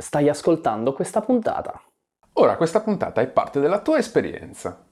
Stai 0.00 0.28
ascoltando 0.28 0.92
questa 0.92 1.20
puntata, 1.20 1.82
Ora, 2.34 2.56
questa 2.56 2.80
puntata 2.82 3.20
è 3.20 3.26
parte 3.26 3.58
della 3.58 3.80
tua 3.80 3.98
esperienza. 3.98 4.84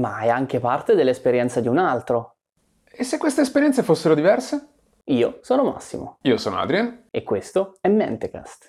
ma 0.00 0.20
è 0.20 0.28
anche 0.30 0.60
parte 0.60 0.94
dell'esperienza 0.94 1.60
di 1.60 1.68
un 1.68 1.76
altro. 1.76 2.36
E 2.90 3.04
se 3.04 3.18
queste 3.18 3.42
esperienze 3.42 3.82
fossero 3.82 4.14
diverse? 4.14 4.68
Io 5.08 5.38
sono 5.42 5.62
Massimo 5.64 6.16
Io 6.22 6.38
sono 6.38 6.56
Adrian. 6.58 7.04
e 7.10 7.22
questo 7.22 7.74
è 7.82 7.88
Mentecast. 7.88 8.64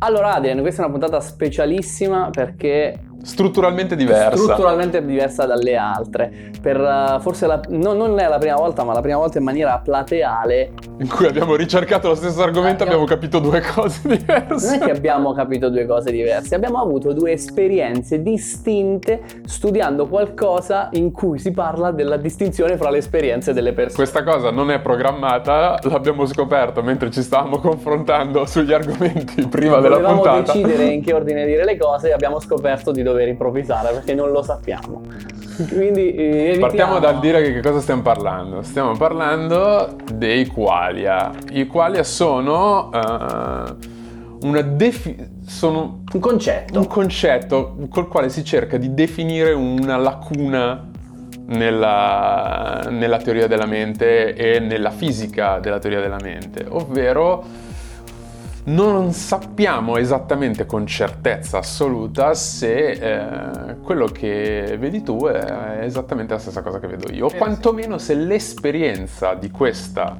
Allora 0.00 0.34
Adrian, 0.34 0.60
questa 0.60 0.82
è 0.82 0.84
una 0.86 0.98
puntata 0.98 1.20
specialissima 1.20 2.30
perché 2.30 3.06
Strutturalmente 3.22 3.94
diversa. 3.96 4.36
strutturalmente 4.36 5.04
diversa 5.04 5.46
dalle 5.46 5.76
altre. 5.76 6.50
Per, 6.60 6.76
eh, 6.80 7.20
forse 7.20 7.46
la- 7.46 7.60
no, 7.68 7.92
non 7.92 8.18
è 8.18 8.28
la 8.28 8.38
prima 8.38 8.56
volta, 8.56 8.84
ma 8.84 8.92
la 8.92 9.00
prima 9.00 9.16
volta 9.18 9.38
in 9.38 9.44
maniera 9.44 9.78
plateale. 9.78 10.72
in 10.98 11.08
cui 11.08 11.26
abbiamo 11.26 11.56
ricercato 11.56 12.06
lo 12.08 12.14
stesso 12.14 12.42
argomento 12.42 12.84
e 12.84 12.86
abbiamo 12.86 13.04
capito 13.04 13.40
due 13.40 13.60
cose 13.60 14.00
Non 14.06 14.16
diverse. 14.18 14.76
è 14.76 14.78
che 14.78 14.90
abbiamo 14.92 15.32
capito 15.32 15.68
due 15.68 15.84
cose 15.84 16.12
diverse, 16.12 16.54
abbiamo 16.54 16.80
avuto 16.80 17.12
due 17.12 17.32
esperienze 17.32 18.22
distinte 18.22 19.20
studiando 19.44 20.06
qualcosa 20.06 20.88
in 20.92 21.10
cui 21.10 21.38
si 21.40 21.50
parla 21.50 21.90
della 21.90 22.16
distinzione 22.16 22.76
fra 22.76 22.90
le 22.90 22.98
esperienze 22.98 23.52
delle 23.52 23.72
persone. 23.72 23.96
Questa 24.08 24.22
cosa 24.22 24.50
non 24.52 24.70
è 24.70 24.78
programmata, 24.80 25.78
l'abbiamo 25.82 26.24
scoperto 26.26 26.82
mentre 26.82 27.10
ci 27.10 27.22
stavamo 27.22 27.58
confrontando 27.58 28.46
sugli 28.46 28.72
argomenti 28.72 29.46
prima 29.48 29.80
della 29.80 29.96
Volevamo 29.96 30.22
puntata. 30.22 30.52
decidere 30.52 30.84
in 30.84 31.02
che 31.04 31.12
ordine 31.12 31.44
dire 31.46 31.64
le 31.64 31.76
cose 31.76 32.10
e 32.10 32.12
abbiamo 32.12 32.38
scoperto 32.38 32.92
di 32.92 33.02
dover 33.12 33.28
improvvisare 33.28 33.92
perché 33.92 34.14
non 34.14 34.30
lo 34.30 34.42
sappiamo. 34.42 35.02
Quindi 35.68 36.14
eh, 36.14 36.56
Partiamo 36.58 36.98
dal 36.98 37.20
dire 37.20 37.42
che, 37.42 37.52
che 37.52 37.60
cosa 37.60 37.80
stiamo 37.80 38.02
parlando. 38.02 38.62
Stiamo 38.62 38.96
parlando 38.96 39.96
dei 40.12 40.46
qualia. 40.46 41.30
I 41.52 41.66
qualia 41.66 42.02
sono 42.02 42.90
eh, 42.92 44.00
una 44.42 44.60
defi- 44.62 45.30
sono 45.46 46.02
un 46.12 46.20
concetto. 46.20 46.78
un 46.78 46.86
concetto 46.86 47.76
col 47.88 48.08
quale 48.08 48.28
si 48.28 48.44
cerca 48.44 48.76
di 48.76 48.94
definire 48.94 49.52
una 49.52 49.96
lacuna 49.96 50.90
nella, 51.46 52.86
nella 52.88 53.18
teoria 53.18 53.46
della 53.46 53.66
mente 53.66 54.34
e 54.34 54.58
nella 54.58 54.90
fisica 54.90 55.58
della 55.58 55.78
teoria 55.78 56.00
della 56.00 56.18
mente, 56.20 56.64
ovvero 56.68 57.44
non 58.64 59.12
sappiamo 59.12 59.96
esattamente 59.96 60.66
con 60.66 60.86
certezza 60.86 61.58
assoluta 61.58 62.34
se 62.34 62.90
eh, 62.90 63.76
quello 63.82 64.06
che 64.06 64.76
vedi 64.78 65.02
tu 65.02 65.26
è 65.26 65.80
esattamente 65.82 66.34
la 66.34 66.38
stessa 66.38 66.62
cosa 66.62 66.78
che 66.78 66.86
vedo 66.86 67.12
io, 67.12 67.26
o 67.26 67.30
quantomeno 67.36 67.98
se 67.98 68.14
l'esperienza 68.14 69.34
di 69.34 69.50
questa 69.50 70.16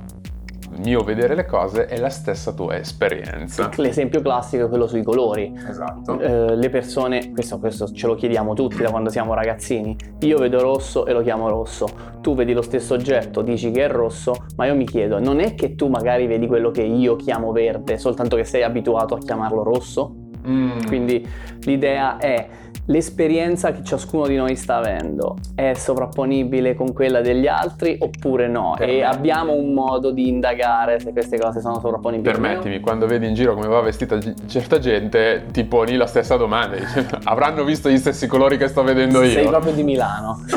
mio 0.78 1.02
vedere 1.02 1.34
le 1.34 1.44
cose 1.44 1.86
è 1.86 1.98
la 1.98 2.08
stessa 2.08 2.52
tua 2.52 2.76
esperienza. 2.76 3.70
L'esempio 3.76 4.20
classico 4.20 4.66
è 4.66 4.68
quello 4.68 4.86
sui 4.86 5.02
colori. 5.02 5.52
Esatto. 5.68 6.18
Eh, 6.18 6.56
le 6.56 6.70
persone, 6.70 7.32
questo, 7.32 7.58
questo 7.58 7.90
ce 7.92 8.06
lo 8.06 8.14
chiediamo 8.14 8.54
tutti 8.54 8.82
da 8.82 8.90
quando 8.90 9.10
siamo 9.10 9.34
ragazzini. 9.34 9.96
Io 10.20 10.38
vedo 10.38 10.60
rosso 10.60 11.06
e 11.06 11.12
lo 11.12 11.22
chiamo 11.22 11.48
rosso. 11.48 11.86
Tu 12.20 12.34
vedi 12.34 12.52
lo 12.52 12.62
stesso 12.62 12.94
oggetto, 12.94 13.42
dici 13.42 13.70
che 13.70 13.84
è 13.84 13.88
rosso, 13.88 14.46
ma 14.56 14.66
io 14.66 14.74
mi 14.74 14.84
chiedo, 14.84 15.18
non 15.18 15.40
è 15.40 15.54
che 15.54 15.74
tu 15.74 15.88
magari 15.88 16.26
vedi 16.26 16.46
quello 16.46 16.70
che 16.70 16.82
io 16.82 17.16
chiamo 17.16 17.52
verde, 17.52 17.98
soltanto 17.98 18.36
che 18.36 18.44
sei 18.44 18.62
abituato 18.62 19.14
a 19.14 19.18
chiamarlo 19.18 19.62
rosso? 19.62 20.14
Mm. 20.46 20.86
Quindi 20.86 21.26
l'idea 21.60 22.16
è 22.16 22.48
l'esperienza 22.86 23.70
che 23.72 23.84
ciascuno 23.84 24.26
di 24.26 24.34
noi 24.34 24.56
sta 24.56 24.76
avendo 24.76 25.36
è 25.54 25.72
sovrapponibile 25.74 26.74
con 26.74 26.92
quella 26.92 27.20
degli 27.20 27.46
altri 27.46 27.96
oppure 28.00 28.48
no? 28.48 28.74
Per 28.76 28.88
e 28.88 29.02
abbiamo 29.04 29.52
un 29.52 29.72
modo 29.72 30.10
di 30.10 30.28
indagare 30.28 30.98
se 30.98 31.12
queste 31.12 31.38
cose 31.38 31.60
sono 31.60 31.78
sovrapponibili. 31.78 32.28
Permettimi, 32.28 32.80
quando 32.80 33.06
vedi 33.06 33.28
in 33.28 33.34
giro 33.34 33.54
come 33.54 33.68
va 33.68 33.80
vestita 33.80 34.18
certa 34.46 34.78
gente, 34.78 35.44
ti 35.52 35.64
poni 35.64 35.96
la 35.96 36.06
stessa 36.06 36.36
domanda. 36.36 36.76
Avranno 37.24 37.62
visto 37.64 37.88
gli 37.88 37.98
stessi 37.98 38.26
colori 38.26 38.56
che 38.56 38.66
sto 38.66 38.82
vedendo 38.82 39.22
io? 39.22 39.30
Sei 39.30 39.46
proprio 39.46 39.72
di 39.72 39.84
Milano. 39.84 40.40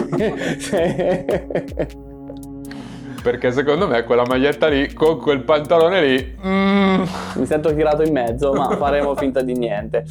Perché 3.21 3.51
secondo 3.51 3.87
me 3.87 4.03
quella 4.03 4.23
maglietta 4.27 4.67
lì, 4.67 4.93
con 4.93 5.19
quel 5.19 5.41
pantalone 5.41 6.01
lì... 6.05 6.37
mm, 6.45 7.03
Mi 7.37 7.45
sento 7.47 7.73
tirato 7.73 8.03
in 8.03 8.13
mezzo, 8.13 8.53
ma 8.53 8.69
faremo 8.77 9.15
finta 9.17 9.41
di 9.41 9.53
niente. 9.53 10.05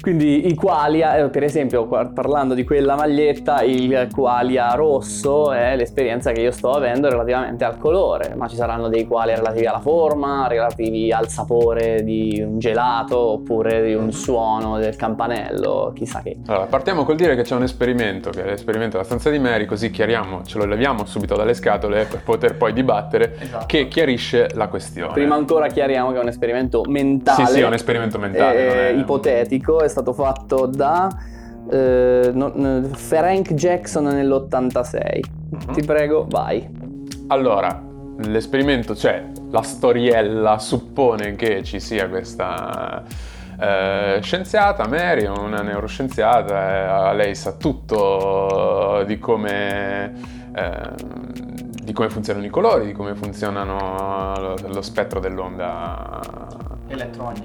Quindi 0.00 0.46
i 0.46 0.54
qualia, 0.54 1.16
eh, 1.16 1.28
per 1.28 1.42
esempio, 1.42 1.86
parlando 1.86 2.54
di 2.54 2.64
quella 2.64 2.94
maglietta, 2.94 3.62
il 3.62 4.08
qualia 4.14 4.72
rosso 4.74 5.52
è 5.52 5.74
l'esperienza 5.76 6.30
che 6.30 6.40
io 6.40 6.52
sto 6.52 6.70
avendo 6.70 7.08
relativamente 7.08 7.64
al 7.64 7.78
colore, 7.78 8.34
ma 8.36 8.46
ci 8.46 8.54
saranno 8.56 8.88
dei 8.88 9.06
qualia 9.06 9.34
relativi 9.34 9.66
alla 9.66 9.80
forma, 9.80 10.46
relativi 10.46 11.10
al 11.12 11.28
sapore 11.28 12.02
di 12.04 12.40
un 12.46 12.58
gelato 12.58 13.18
oppure 13.18 13.82
di 13.82 13.94
un 13.94 14.12
suono 14.12 14.78
del 14.78 14.94
campanello, 14.96 15.92
chissà 15.94 16.20
che. 16.22 16.36
Allora, 16.46 16.66
partiamo 16.66 17.04
col 17.04 17.16
dire 17.16 17.34
che 17.34 17.42
c'è 17.42 17.56
un 17.56 17.64
esperimento, 17.64 18.30
che 18.30 18.44
è 18.44 18.46
l'esperimento 18.46 18.92
della 18.92 19.04
stanza 19.04 19.30
di 19.30 19.38
Mary, 19.40 19.64
così 19.66 19.90
chiariamo, 19.90 20.42
ce 20.44 20.58
lo 20.58 20.64
leviamo 20.64 21.04
subito 21.06 21.34
dalle 21.34 21.54
scatole 21.54 22.04
per 22.04 22.22
poter 22.22 22.56
poi 22.56 22.72
dibattere, 22.72 23.34
Esatto. 23.40 23.66
che 23.66 23.88
chiarisce 23.88 24.48
la 24.54 24.68
questione. 24.68 25.12
Prima 25.12 25.34
ancora 25.34 25.66
chiariamo 25.66 26.12
che 26.12 26.18
è 26.18 26.20
un 26.22 26.28
esperimento 26.28 26.82
mentale. 26.86 27.44
Sì, 27.46 27.52
sì, 27.54 27.60
è 27.60 27.66
un 27.66 27.72
esperimento 27.74 28.18
mentale. 28.18 28.56
eh, 28.58 28.88
è- 28.90 28.98
ipotetico, 28.98 29.86
è 29.88 29.90
stato 29.90 30.12
fatto 30.12 30.66
da 30.66 31.08
eh, 31.70 32.30
non- 32.32 32.90
Ferenc 32.94 33.52
Jackson 33.54 34.04
nell'86. 34.04 35.20
Mhm. 35.50 35.72
Ti 35.72 35.82
prego, 35.82 36.26
vai. 36.28 36.66
Allora, 37.28 37.82
l'esperimento, 38.20 38.94
cioè 38.94 39.24
la 39.50 39.62
storiella 39.62 40.58
suppone 40.58 41.34
che 41.36 41.62
ci 41.62 41.80
sia 41.80 42.08
questa 42.08 43.02
eh, 43.60 44.18
scienziata, 44.22 44.86
Mary, 44.86 45.26
una 45.26 45.60
neuroscienziata, 45.62 47.10
eh, 47.10 47.14
lei 47.16 47.34
sa 47.34 47.52
tutto 47.52 49.02
di 49.06 49.18
come, 49.18 50.12
ehm, 50.54 50.94
di 51.82 51.92
come 51.92 52.08
funzionano 52.08 52.46
i 52.46 52.50
colori, 52.50 52.86
di 52.86 52.92
come 52.92 53.14
funzionano 53.14 54.34
lo, 54.38 54.54
lo 54.68 54.82
spettro 54.82 55.20
dell'onda 55.20 56.20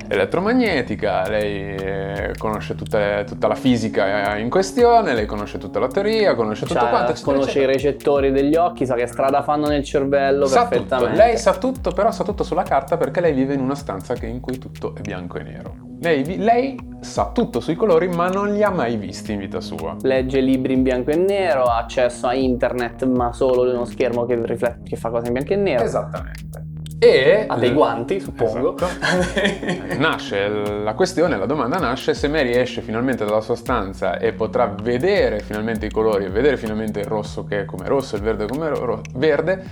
elettromagnetica, 0.08 1.28
lei 1.30 1.76
eh, 1.76 2.34
conosce 2.38 2.76
tutte- 2.76 3.24
tutta 3.28 3.48
la 3.48 3.56
fisica 3.56 4.38
in 4.38 4.50
questione, 4.50 5.14
lei 5.14 5.26
conosce 5.26 5.58
tutta 5.58 5.80
la 5.80 5.88
teoria, 5.88 6.36
conosce 6.36 6.66
tutto 6.66 6.80
Cioè, 6.80 6.90
quanto. 6.90 7.12
eccetera, 7.12 7.32
conosce 7.34 7.60
i 7.60 7.64
eccetera. 7.64 7.72
recettori 7.90 8.32
degli 8.32 8.56
occhi, 8.56 8.86
sa 8.86 8.96
che 8.96 9.08
strada 9.08 9.42
fanno 9.44 9.68
nel 9.68 9.84
cervello 9.84 10.46
Sa 10.46 10.64
tutto, 10.64 10.70
perfettamente. 10.70 11.18
lei 11.18 11.38
sa 11.38 11.54
tutto, 11.56 11.92
però 11.92 12.12
sa 12.12 12.24
tutto 12.24 12.44
sulla 12.44 12.64
carta 12.64 12.98
perché 12.98 13.22
lei 13.22 13.34
vive 13.34 13.54
in 13.54 13.60
una 13.62 13.76
stanza 13.76 14.14
che- 14.14 14.26
in 14.28 14.40
cui 14.40 14.58
tutto 14.58 14.96
è 14.96 15.02
bianco 15.02 15.38
e 15.38 15.44
nero. 15.44 15.76
Lei, 16.00 16.38
lei 16.38 16.78
sa 17.00 17.30
tutto 17.34 17.60
sui 17.62 17.76
colori, 17.76 18.08
ma 18.10 18.28
non 18.28 18.52
li 18.54 18.62
ha 18.64 18.70
mai 18.70 18.98
visti 18.98 19.32
in 19.34 19.40
vita 19.40 19.62
sua. 19.62 19.96
Legge 20.02 20.42
libri 20.42 20.74
in 20.74 20.84
bianco 20.84 21.12
e 21.12 21.16
nero, 21.16 21.64
ha 21.64 21.78
accesso 21.78 22.28
a 22.28 22.34
internet, 22.34 23.06
ma 23.06 23.32
solo 23.32 23.72
uno 23.72 23.86
schermo 23.86 24.26
che, 24.26 24.36
riflette, 24.44 24.82
che 24.84 24.96
fa 24.98 25.10
cose 25.10 25.28
in 25.28 25.34
bianco 25.34 25.54
e 25.54 25.56
nero. 25.56 25.84
Esattamente. 25.84 26.72
E 27.04 27.46
Ha 27.48 27.58
dei 27.58 27.74
guanti, 27.74 28.20
suppongo. 28.22 28.76
Esatto. 28.76 29.98
nasce 30.00 30.48
la 30.48 30.94
questione, 30.94 31.38
la 31.38 31.46
domanda 31.46 31.78
nasce 31.78 32.14
se 32.14 32.28
Mary 32.28 32.54
esce 32.54 32.82
finalmente 32.82 33.26
dalla 33.26 33.42
sua 33.42 33.56
stanza 33.56 34.18
e 34.18 34.32
potrà 34.32 34.68
vedere 34.68 35.40
finalmente 35.40 35.88
i 35.88 35.92
colori 35.92 36.26
e 36.26 36.30
vedere 36.30 36.56
finalmente 36.56 37.02
il 37.02 37.06
rosso 37.06 37.44
che 37.44 37.62
è 37.62 37.66
come 37.66 37.88
rosso, 37.88 38.16
il 38.16 38.22
verde 38.22 38.48
come 38.48 38.70
ro- 38.70 39.02
verde, 39.16 39.64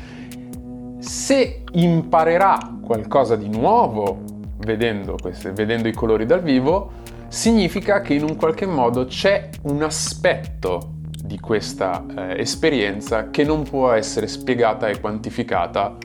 se 1.00 1.64
imparerà 1.72 2.58
qualcosa 2.84 3.36
di 3.36 3.47
nuovo 3.47 4.24
vedendo, 4.58 5.16
queste- 5.20 5.52
vedendo 5.52 5.88
i 5.88 5.94
colori 5.94 6.25
dal 6.25 6.41
vivo, 6.41 6.91
significa 7.30 8.02
che 8.02 8.14
in 8.14 8.24
un 8.24 8.36
qualche 8.36 8.66
modo 8.66 9.06
c'è 9.06 9.50
un 9.64 9.81
aspetto 9.84 10.96
di 11.24 11.40
questa 11.40 12.03
eh, 12.14 12.41
esperienza 12.41 13.30
che 13.30 13.46
non 13.46 13.64
può 13.64 13.91
essere 13.91 14.28
spiegata 14.28 14.90
e 14.90 15.00
quantificata 15.00 15.96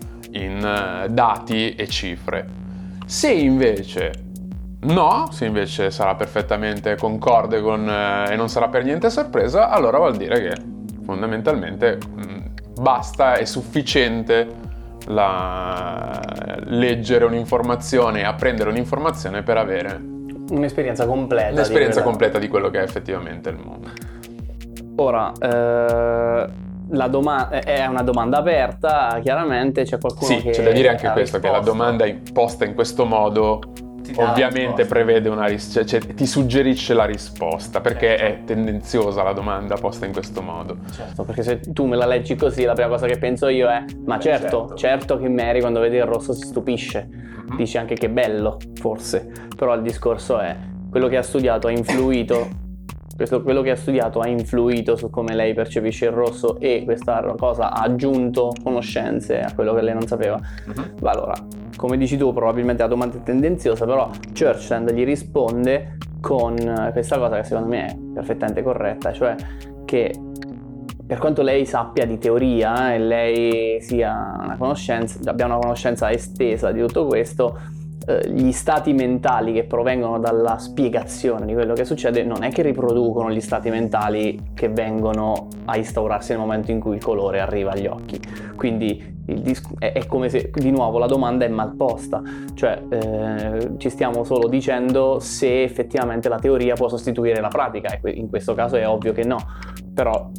in 0.43 0.65
eh, 0.65 1.09
dati 1.09 1.75
e 1.75 1.87
cifre. 1.89 2.47
Se 3.07 3.31
invece 3.31 4.13
no, 4.81 5.29
se 5.31 5.47
invece 5.47 5.91
sarà 5.91 6.15
perfettamente 6.15 6.97
concorde 6.97 7.61
con, 7.61 7.89
eh, 7.89 8.33
e 8.33 8.37
non 8.37 8.49
sarà 8.49 8.69
per 8.69 8.85
niente 8.85 9.11
sorpresa, 9.11 9.71
allora 9.71 9.99
vuol 9.99 10.17
dire 10.17 10.41
che 10.41 10.55
fondamentalmente 11.05 11.99
mh, 12.15 12.81
basta, 12.81 13.35
è 13.35 13.45
sufficiente 13.45 14.47
la- 15.07 16.21
leggere 16.65 17.25
un'informazione 17.25 18.21
e 18.21 18.25
apprendere 18.25 18.71
un'informazione 18.71 19.43
per 19.43 19.57
avere 19.57 20.01
Un'esperienza 20.51 21.07
completa. 21.07 21.51
di 21.51 21.57
l'esperienza 21.57 21.95
quella- 22.03 22.11
completa 22.11 22.39
di 22.39 22.49
quello 22.49 22.71
che 22.71 22.81
è 22.81 22.83
effettivamente 22.83 23.49
il 23.51 23.59
mondo. 23.63 23.89
Ora, 24.97 25.31
eh, 25.39 26.47
doma- 27.09 27.49
è 27.49 27.87
una 27.87 28.03
domanda 28.03 28.39
aperta, 28.39 29.19
chiaramente 29.23 29.83
c'è 29.83 29.99
qualcuno 29.99 30.31
Sì, 30.31 30.43
che 30.43 30.51
c'è 30.51 30.63
da 30.63 30.73
dire 30.73 30.89
anche 30.89 31.11
questo, 31.11 31.39
che 31.39 31.51
la 31.51 31.61
domanda 31.61 32.05
posta 32.33 32.65
in 32.65 32.75
questo 32.75 33.05
modo 33.05 33.61
ovviamente 34.15 34.85
prevede 34.85 35.29
una 35.29 35.47
risposta, 35.47 35.85
cioè, 35.85 36.01
cioè, 36.01 36.15
ti 36.15 36.27
suggerisce 36.27 36.95
la 36.95 37.05
risposta 37.05 37.81
perché 37.81 38.17
certo. 38.17 38.25
è 38.25 38.45
tendenziosa 38.45 39.23
la 39.23 39.33
domanda 39.33 39.75
posta 39.77 40.07
in 40.07 40.13
questo 40.13 40.43
modo. 40.43 40.77
Certo, 40.93 41.25
perché 41.25 41.43
se 41.43 41.61
tu 41.61 41.87
me 41.87 41.97
la 41.97 42.07
leggi 42.07 42.37
così, 42.37 42.65
la 42.65 42.75
prima 42.75 42.89
cosa 42.89 43.07
che 43.07 43.19
penso 43.19 43.49
io 43.49 43.69
è: 43.69 43.85
ma 44.05 44.19
certo, 44.19 44.69
certo, 44.69 44.75
certo 44.77 45.19
che 45.19 45.29
Mary 45.29 45.61
quando 45.61 45.81
vede 45.81 45.97
il 45.97 46.05
rosso 46.05 46.33
si 46.33 46.47
stupisce, 46.47 47.09
mm-hmm. 47.09 47.57
dice 47.57 47.79
anche 47.79 47.95
che 47.95 48.09
bello, 48.09 48.59
forse, 48.75 49.31
però 49.57 49.75
il 49.75 49.83
discorso 49.83 50.39
è 50.39 50.57
quello 50.91 51.09
che 51.09 51.17
ha 51.17 51.23
studiato 51.23 51.67
ha 51.67 51.73
influito 51.73 52.65
questo, 53.17 53.43
quello 53.43 53.63
che 53.63 53.71
ha 53.71 53.77
studiato 53.77 54.21
ha 54.21 54.29
influito 54.29 54.95
su 54.95 55.11
come 55.11 55.35
lei 55.35 55.55
percepisce 55.55 56.07
il 56.07 56.13
rosso 56.13 56.59
e 56.61 56.83
questa 56.85 57.35
cosa 57.37 57.73
ha 57.73 57.83
aggiunto 57.83 58.53
conoscenze 58.63 59.41
a 59.41 59.55
quello 59.55 59.75
che 59.75 59.81
lei 59.81 59.95
non 59.95 60.07
sapeva. 60.07 60.39
Uh-huh. 60.39 61.09
Allora, 61.09 61.35
come 61.77 61.97
dici 61.97 62.17
tu, 62.17 62.33
probabilmente 62.33 62.83
la 62.83 62.89
domanda 62.89 63.17
è 63.17 63.23
tendenziosa, 63.23 63.87
però 63.87 64.11
Churchland 64.39 64.93
gli 64.93 65.05
risponde 65.05 65.97
con 66.21 66.91
questa 66.93 67.19
cosa 67.19 67.37
che 67.37 67.45
secondo 67.45 67.69
me 67.69 67.87
è 67.87 67.97
perfettamente 68.15 68.63
corretta, 68.63 69.13
cioè 69.13 69.35
che 69.85 70.13
per 71.07 71.19
quanto 71.19 71.43
lei 71.43 71.65
sappia 71.65 72.05
di 72.05 72.19
teoria 72.19 72.93
e 72.93 72.99
lei 72.99 73.81
sia 73.81 74.37
una 74.43 74.57
conoscenza, 74.59 75.19
abbia 75.31 75.47
una 75.47 75.59
conoscenza 75.59 76.11
estesa 76.11 76.73
di 76.73 76.81
tutto 76.81 77.07
questo, 77.07 77.57
eh, 78.09 78.31
gli 78.31 78.53
stati 78.53 78.93
mentali 78.93 79.53
che 79.53 79.65
provengono 79.65 80.19
dalla 80.21 80.59
spiegazione 80.59 81.45
di 81.45 81.55
quello 81.55 81.75
che 81.75 81.85
succede 81.85 82.23
non 82.23 82.45
è 82.45 82.51
che 82.51 82.63
riproducono 82.63 83.33
gli 83.33 83.41
stati 83.41 83.69
mentali 83.69 84.53
che 84.55 84.69
vengono 84.69 85.49
a 85.65 85.77
instaurarsi 85.77 86.31
nel 86.31 86.41
momento 86.41 86.71
in 86.71 86.79
cui 86.79 86.95
il 86.97 87.03
colore 87.03 87.41
arriva 87.41 87.73
agli 87.73 87.87
occhi. 87.87 88.21
Quindi 88.55 89.15
dis- 89.25 89.63
è, 89.79 90.07
come 90.07 90.29
se 90.29 90.51
di 90.55 90.71
nuovo 90.71 90.99
la 90.99 91.07
domanda 91.07 91.45
è 91.45 91.49
mal 91.49 91.75
posta, 91.75 92.23
cioè 92.55 92.81
eh, 92.89 93.71
ci 93.79 93.91
stiamo 93.91 94.23
solo 94.23 94.47
dicendo 94.47 95.19
se 95.19 95.65
effettivamente 95.65 96.29
la 96.29 96.39
teoria 96.39 96.75
può 96.75 96.89
sostituire 96.89 97.41
la 97.41 97.49
pratica 97.49 97.99
e 98.01 98.11
in 98.13 98.29
questo 98.29 98.55
caso 98.55 98.77
è 98.77 98.87
ovvio 98.87 99.13
che 99.13 99.25
no, 99.25 99.39
però 99.93 100.31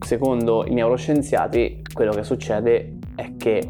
secondo 0.00 0.64
i 0.66 0.72
neuroscienziati 0.72 1.82
quello 1.92 2.12
che 2.12 2.22
succede 2.22 2.96
è 3.14 3.32
che 3.36 3.60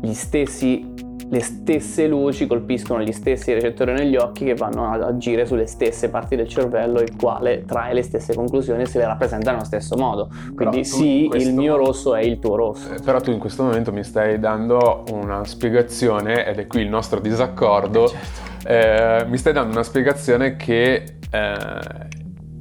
gli 0.00 0.12
stessi 0.12 0.89
le 1.30 1.40
stesse 1.40 2.08
luci 2.08 2.48
colpiscono 2.48 3.02
gli 3.02 3.12
stessi 3.12 3.52
recettori 3.52 3.92
negli 3.92 4.16
occhi 4.16 4.44
che 4.46 4.54
vanno 4.54 4.90
ad 4.90 5.02
agire 5.02 5.46
sulle 5.46 5.66
stesse 5.66 6.08
parti 6.10 6.34
del 6.34 6.48
cervello, 6.48 7.00
il 7.00 7.14
quale 7.16 7.64
trae 7.64 7.94
le 7.94 8.02
stesse 8.02 8.34
conclusioni 8.34 8.82
e 8.82 8.86
se 8.86 8.98
le 8.98 9.06
rappresenta 9.06 9.52
nello 9.52 9.64
stesso 9.64 9.96
modo. 9.96 10.28
Quindi 10.56 10.84
sì, 10.84 11.30
il 11.32 11.54
mio 11.54 11.76
rosso 11.76 12.16
è 12.16 12.22
il 12.22 12.40
tuo 12.40 12.56
rosso. 12.56 12.92
Eh, 12.92 13.00
però 13.00 13.20
tu 13.20 13.30
in 13.30 13.38
questo 13.38 13.62
momento 13.62 13.92
mi 13.92 14.02
stai 14.02 14.40
dando 14.40 15.04
una 15.12 15.44
spiegazione, 15.44 16.44
ed 16.46 16.58
è 16.58 16.66
qui 16.66 16.82
il 16.82 16.88
nostro 16.88 17.20
disaccordo, 17.20 18.06
eh, 18.06 18.08
certo. 18.08 19.24
eh, 19.24 19.24
mi 19.28 19.36
stai 19.36 19.52
dando 19.52 19.72
una 19.72 19.84
spiegazione 19.84 20.56
che 20.56 21.04
eh, 21.30 22.08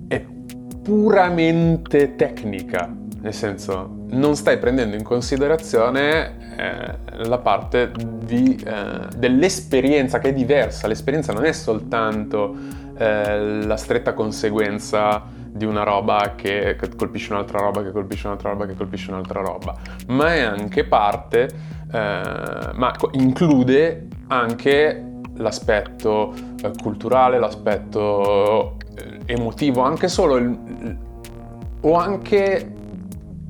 è 0.08 0.26
puramente 0.84 2.16
tecnica 2.16 3.08
nel 3.22 3.34
senso 3.34 4.06
non 4.10 4.36
stai 4.36 4.58
prendendo 4.58 4.96
in 4.96 5.04
considerazione 5.04 6.56
eh, 6.58 7.26
la 7.26 7.38
parte 7.38 7.92
di, 8.24 8.56
eh, 8.66 9.08
dell'esperienza 9.18 10.20
che 10.20 10.30
è 10.30 10.34
diversa, 10.34 10.88
l'esperienza 10.88 11.34
non 11.34 11.46
è 11.46 11.52
soltanto 11.52 12.56
eh, 12.98 13.64
la 13.64 13.78
stretta 13.78 14.14
conseguenza 14.14 15.24
di 15.52 15.66
una 15.66 15.84
roba 15.84 16.34
che 16.36 16.78
colpisce 16.96 17.34
un'altra 17.34 17.60
roba, 17.60 17.84
che 17.84 17.92
colpisce 17.92 18.28
un'altra 18.28 18.50
roba, 18.50 18.66
che 18.66 18.76
colpisce 18.76 19.12
un'altra 19.12 19.42
roba, 19.42 19.76
ma 20.08 20.34
è 20.34 20.42
anche 20.42 20.86
parte, 20.86 21.50
eh, 21.92 22.70
ma 22.74 22.96
include 23.12 24.08
anche 24.28 25.06
l'aspetto 25.36 26.34
eh, 26.62 26.72
culturale, 26.82 27.40
l'aspetto 27.40 28.78
eh, 28.96 29.20
emotivo, 29.26 29.82
anche 29.82 30.08
solo 30.08 30.36
il, 30.36 30.98
o 31.82 31.94
anche 31.96 32.74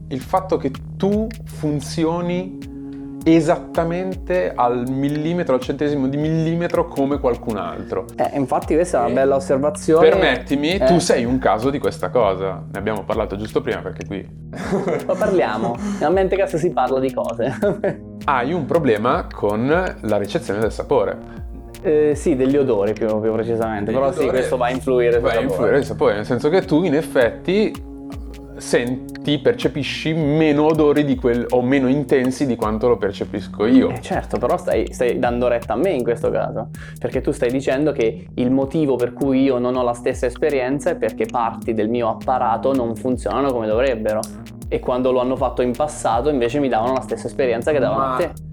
il 0.09 0.21
fatto 0.21 0.57
che 0.57 0.71
tu 0.97 1.27
funzioni 1.45 2.77
esattamente 3.23 4.53
al 4.55 4.89
millimetro, 4.89 5.55
al 5.55 5.61
centesimo 5.61 6.07
di 6.07 6.17
millimetro 6.17 6.87
come 6.87 7.19
qualcun 7.19 7.57
altro. 7.57 8.05
Eh, 8.15 8.37
infatti 8.37 8.73
questa 8.73 8.99
è 8.99 9.05
una 9.05 9.13
bella 9.13 9.35
osservazione. 9.35 10.09
Permettimi, 10.09 10.75
eh. 10.75 10.85
tu 10.85 10.99
sei 10.99 11.25
un 11.25 11.37
caso 11.37 11.69
di 11.69 11.79
questa 11.79 12.09
cosa. 12.09 12.63
Ne 12.71 12.79
abbiamo 12.79 13.03
parlato 13.03 13.35
giusto 13.35 13.61
prima 13.61 13.81
perché 13.81 14.05
qui... 14.05 14.27
Ma 15.05 15.13
parliamo, 15.15 15.75
nella 15.99 16.11
mente 16.11 16.35
cazzo 16.35 16.57
si 16.57 16.71
parla 16.71 16.99
di 16.99 17.13
cose. 17.13 17.57
Hai 18.25 18.53
un 18.53 18.65
problema 18.65 19.27
con 19.31 19.67
la 19.67 20.17
ricezione 20.17 20.59
del 20.59 20.71
sapore. 20.71 21.37
Eh, 21.81 22.13
sì, 22.15 22.35
degli 22.35 22.57
odori 22.57 22.93
più, 22.93 23.07
più 23.21 23.31
precisamente, 23.31 23.85
degli 23.85 23.95
però 23.95 24.07
odori, 24.07 24.25
sì, 24.25 24.29
questo 24.29 24.57
va 24.57 24.65
a 24.65 24.71
influire 24.71 25.19
va 25.19 25.31
a 25.31 25.39
influire 25.39 25.77
il 25.77 25.85
sapore, 25.85 26.15
nel 26.15 26.25
senso 26.25 26.49
che 26.49 26.63
tu 26.63 26.83
in 26.83 26.93
effetti 26.93 27.73
senti, 28.59 29.39
percepisci 29.39 30.13
meno 30.13 30.65
odori 30.65 31.03
di 31.05 31.15
quel, 31.15 31.45
o 31.49 31.61
meno 31.61 31.87
intensi 31.87 32.45
di 32.45 32.55
quanto 32.55 32.87
lo 32.87 32.97
percepisco 32.97 33.65
io. 33.65 33.89
Eh 33.89 34.01
certo, 34.01 34.37
però 34.37 34.57
stai, 34.57 34.93
stai, 34.93 35.19
dando 35.19 35.47
retta 35.47 35.73
a 35.73 35.75
me 35.75 35.91
in 35.91 36.03
questo 36.03 36.29
caso, 36.29 36.69
perché 36.99 37.21
tu 37.21 37.31
stai 37.31 37.51
dicendo 37.51 37.91
che 37.91 38.27
il 38.33 38.51
motivo 38.51 38.95
per 38.95 39.13
cui 39.13 39.43
io 39.43 39.57
non 39.57 39.75
ho 39.75 39.83
la 39.83 39.93
stessa 39.93 40.25
esperienza 40.25 40.91
è 40.91 40.95
perché 40.95 41.25
parti 41.25 41.73
del 41.73 41.89
mio 41.89 42.09
apparato 42.09 42.73
non 42.73 42.95
funzionano 42.95 43.51
come 43.51 43.67
dovrebbero 43.67 44.19
e 44.67 44.79
quando 44.79 45.11
lo 45.11 45.19
hanno 45.19 45.35
fatto 45.35 45.61
in 45.61 45.71
passato 45.71 46.29
invece 46.29 46.59
mi 46.59 46.69
davano 46.69 46.93
la 46.93 47.01
stessa 47.01 47.27
esperienza 47.27 47.71
che 47.71 47.79
davano 47.79 48.01
Ma... 48.01 48.13
a 48.13 48.17
te. 48.17 48.47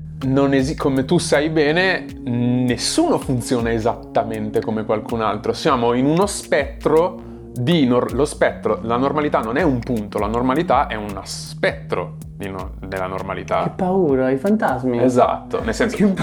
Esi- 0.56 0.76
come 0.76 1.05
tu 1.05 1.19
sai 1.19 1.50
bene, 1.50 2.06
nessuno 2.25 3.19
funziona 3.19 3.70
esattamente 3.70 4.61
come 4.61 4.85
qualcun 4.85 5.20
altro. 5.20 5.52
Siamo 5.52 5.93
in 5.93 6.06
uno 6.06 6.26
spettro 6.26 7.35
di 7.58 7.87
nor- 7.87 8.12
lo 8.12 8.25
spettro, 8.25 8.81
la 8.82 8.97
normalità 8.97 9.41
non 9.41 9.56
è 9.56 9.62
un 9.62 9.79
punto, 9.79 10.19
la 10.19 10.26
normalità 10.26 10.87
è 10.87 10.94
uno 10.94 11.20
spettro 11.25 12.17
no- 12.38 12.73
della 12.81 13.06
normalità. 13.06 13.62
Che 13.64 13.70
paura, 13.76 14.31
i 14.31 14.37
fantasmi. 14.37 15.03
Esatto, 15.03 15.62
nel 15.62 15.75
senso 15.75 15.97
che 15.97 16.14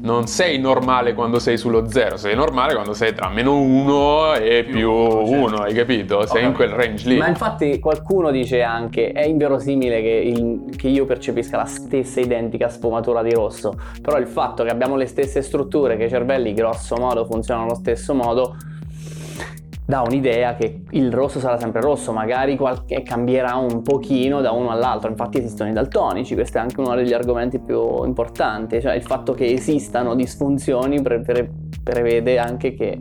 non 0.00 0.26
sei 0.26 0.58
normale 0.58 1.12
quando 1.12 1.38
sei 1.38 1.58
sullo 1.58 1.90
zero, 1.90 2.16
sei 2.16 2.34
normale 2.34 2.74
quando 2.74 2.94
sei 2.94 3.12
tra 3.12 3.28
meno 3.28 3.60
uno 3.60 4.34
e 4.34 4.64
più, 4.64 4.72
più 4.72 4.90
uno, 4.90 5.48
certo. 5.48 5.62
hai 5.62 5.74
capito? 5.74 6.26
Sei 6.26 6.44
in 6.44 6.54
quel 6.54 6.70
range 6.70 7.08
lì. 7.08 7.16
Ma 7.16 7.28
infatti 7.28 7.78
qualcuno 7.78 8.30
dice 8.30 8.62
anche, 8.62 9.12
è 9.12 9.24
inverosimile 9.24 10.00
che, 10.00 10.08
il, 10.08 10.74
che, 10.76 10.88
io 10.88 11.04
percepisca 11.04 11.56
la 11.56 11.66
stessa 11.66 12.20
identica 12.20 12.68
sfumatura 12.68 13.22
di 13.22 13.32
rosso, 13.32 13.74
però 14.00 14.18
il 14.18 14.26
fatto 14.26 14.64
che 14.64 14.70
abbiamo 14.70 14.96
le 14.96 15.06
stesse 15.06 15.42
strutture, 15.42 15.96
che 15.96 16.04
i 16.04 16.08
cervelli 16.08 16.54
grosso 16.54 16.96
modo 16.96 17.24
funzionano 17.26 17.66
allo 17.66 17.76
stesso 17.76 18.14
modo, 18.14 18.56
dà 19.90 20.02
un'idea 20.02 20.54
che 20.54 20.82
il 20.90 21.12
rosso 21.12 21.40
sarà 21.40 21.58
sempre 21.58 21.80
rosso, 21.80 22.12
magari 22.12 22.56
qualche, 22.56 23.02
cambierà 23.02 23.56
un 23.56 23.82
pochino 23.82 24.40
da 24.40 24.52
uno 24.52 24.70
all'altro, 24.70 25.10
infatti 25.10 25.38
esistono 25.38 25.68
i 25.68 25.72
daltonici, 25.72 26.34
questo 26.34 26.58
è 26.58 26.60
anche 26.60 26.80
uno 26.80 26.94
degli 26.94 27.12
argomenti 27.12 27.58
più 27.58 28.04
importanti, 28.04 28.80
cioè 28.80 28.94
il 28.94 29.02
fatto 29.02 29.34
che 29.34 29.46
esistano 29.46 30.14
disfunzioni 30.14 31.02
pre- 31.02 31.20
pre- 31.22 31.50
prevede 31.82 32.38
anche 32.38 32.74
che 32.74 33.00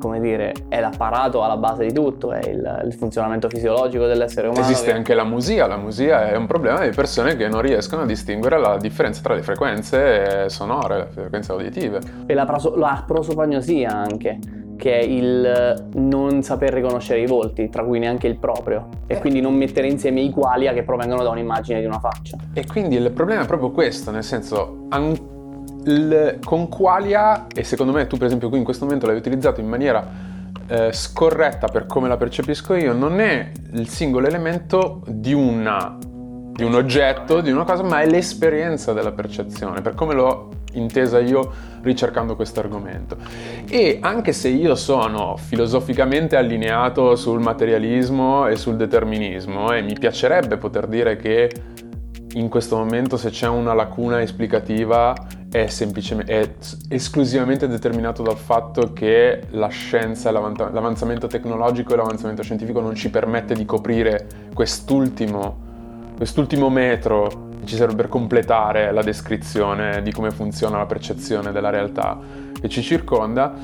come 0.00 0.18
dire, 0.18 0.54
è 0.68 0.80
l'apparato 0.80 1.44
alla 1.44 1.58
base 1.58 1.84
di 1.84 1.92
tutto, 1.92 2.32
è 2.32 2.40
il, 2.48 2.82
il, 2.86 2.94
funzionamento 2.94 3.50
fisiologico 3.50 4.06
dell'essere 4.06 4.48
umano. 4.48 4.64
Esiste 4.64 4.86
che... 4.86 4.96
anche 4.96 5.12
la 5.12 5.24
musia, 5.24 5.66
la 5.66 5.76
musia 5.76 6.30
è 6.30 6.36
un 6.36 6.46
problema 6.46 6.80
di 6.80 6.94
persone 6.94 7.36
che 7.36 7.48
non 7.48 7.60
riescono 7.60 8.02
a 8.02 8.06
distinguere 8.06 8.58
la 8.58 8.78
differenza 8.78 9.20
tra 9.20 9.34
le 9.34 9.42
frequenze 9.42 10.48
sonore, 10.48 10.96
le 10.96 11.06
frequenze 11.10 11.52
uditive. 11.52 12.00
E 12.24 12.32
la, 12.32 12.46
praso- 12.46 12.74
la 12.76 13.04
prosopagnosia 13.06 13.90
anche 13.90 14.38
che 14.80 14.98
è 14.98 15.02
il 15.02 15.90
non 15.92 16.42
saper 16.42 16.72
riconoscere 16.72 17.20
i 17.20 17.26
volti, 17.26 17.68
tra 17.68 17.84
cui 17.84 17.98
neanche 17.98 18.26
il 18.26 18.38
proprio, 18.38 18.88
e 19.06 19.14
eh. 19.14 19.18
quindi 19.18 19.42
non 19.42 19.54
mettere 19.54 19.86
insieme 19.86 20.22
i 20.22 20.30
qualia 20.30 20.72
che 20.72 20.82
provengono 20.82 21.22
da 21.22 21.28
un'immagine 21.28 21.80
di 21.80 21.86
una 21.86 21.98
faccia. 21.98 22.38
E 22.54 22.64
quindi 22.66 22.96
il 22.96 23.10
problema 23.10 23.42
è 23.42 23.46
proprio 23.46 23.70
questo, 23.72 24.10
nel 24.10 24.24
senso, 24.24 24.86
an- 24.88 25.18
il, 25.84 26.38
con 26.42 26.68
qualia, 26.68 27.46
e 27.54 27.62
secondo 27.62 27.92
me 27.92 28.06
tu 28.06 28.16
per 28.16 28.26
esempio 28.26 28.48
qui 28.48 28.56
in 28.56 28.64
questo 28.64 28.86
momento 28.86 29.06
l'hai 29.06 29.16
utilizzato 29.16 29.60
in 29.60 29.68
maniera 29.68 30.02
eh, 30.66 30.92
scorretta 30.92 31.66
per 31.68 31.84
come 31.84 32.08
la 32.08 32.16
percepisco 32.16 32.74
io, 32.74 32.94
non 32.94 33.20
è 33.20 33.52
il 33.72 33.86
singolo 33.86 34.26
elemento 34.26 35.02
di 35.06 35.34
una 35.34 35.98
di 36.52 36.64
un 36.64 36.74
oggetto, 36.74 37.40
di 37.40 37.50
una 37.50 37.64
cosa, 37.64 37.82
ma 37.82 38.00
è 38.00 38.06
l'esperienza 38.06 38.92
della 38.92 39.12
percezione, 39.12 39.80
per 39.80 39.94
come 39.94 40.14
l'ho 40.14 40.48
intesa 40.72 41.18
io 41.18 41.52
ricercando 41.82 42.36
questo 42.36 42.60
argomento. 42.60 43.16
E 43.68 43.98
anche 44.00 44.32
se 44.32 44.48
io 44.48 44.74
sono 44.74 45.36
filosoficamente 45.36 46.36
allineato 46.36 47.16
sul 47.16 47.40
materialismo 47.40 48.46
e 48.46 48.56
sul 48.56 48.76
determinismo 48.76 49.72
e 49.72 49.82
mi 49.82 49.94
piacerebbe 49.98 50.56
poter 50.56 50.86
dire 50.86 51.16
che 51.16 51.50
in 52.34 52.48
questo 52.48 52.76
momento 52.76 53.16
se 53.16 53.30
c'è 53.30 53.48
una 53.48 53.74
lacuna 53.74 54.20
esplicativa 54.22 55.14
è, 55.50 55.66
è 55.66 56.50
esclusivamente 56.88 57.66
determinato 57.66 58.22
dal 58.22 58.36
fatto 58.36 58.92
che 58.92 59.42
la 59.50 59.66
scienza, 59.66 60.30
l'avanzamento 60.30 61.26
tecnologico 61.26 61.92
e 61.92 61.96
l'avanzamento 61.96 62.42
scientifico 62.42 62.80
non 62.80 62.94
ci 62.94 63.10
permette 63.10 63.54
di 63.54 63.64
coprire 63.64 64.28
quest'ultimo, 64.54 65.68
quest'ultimo 66.20 66.68
metro 66.68 67.48
ci 67.64 67.76
serve 67.76 67.94
per 67.94 68.08
completare 68.08 68.92
la 68.92 69.00
descrizione 69.00 70.02
di 70.02 70.12
come 70.12 70.30
funziona 70.30 70.76
la 70.76 70.84
percezione 70.84 71.50
della 71.50 71.70
realtà 71.70 72.20
che 72.60 72.68
ci 72.68 72.82
circonda 72.82 73.54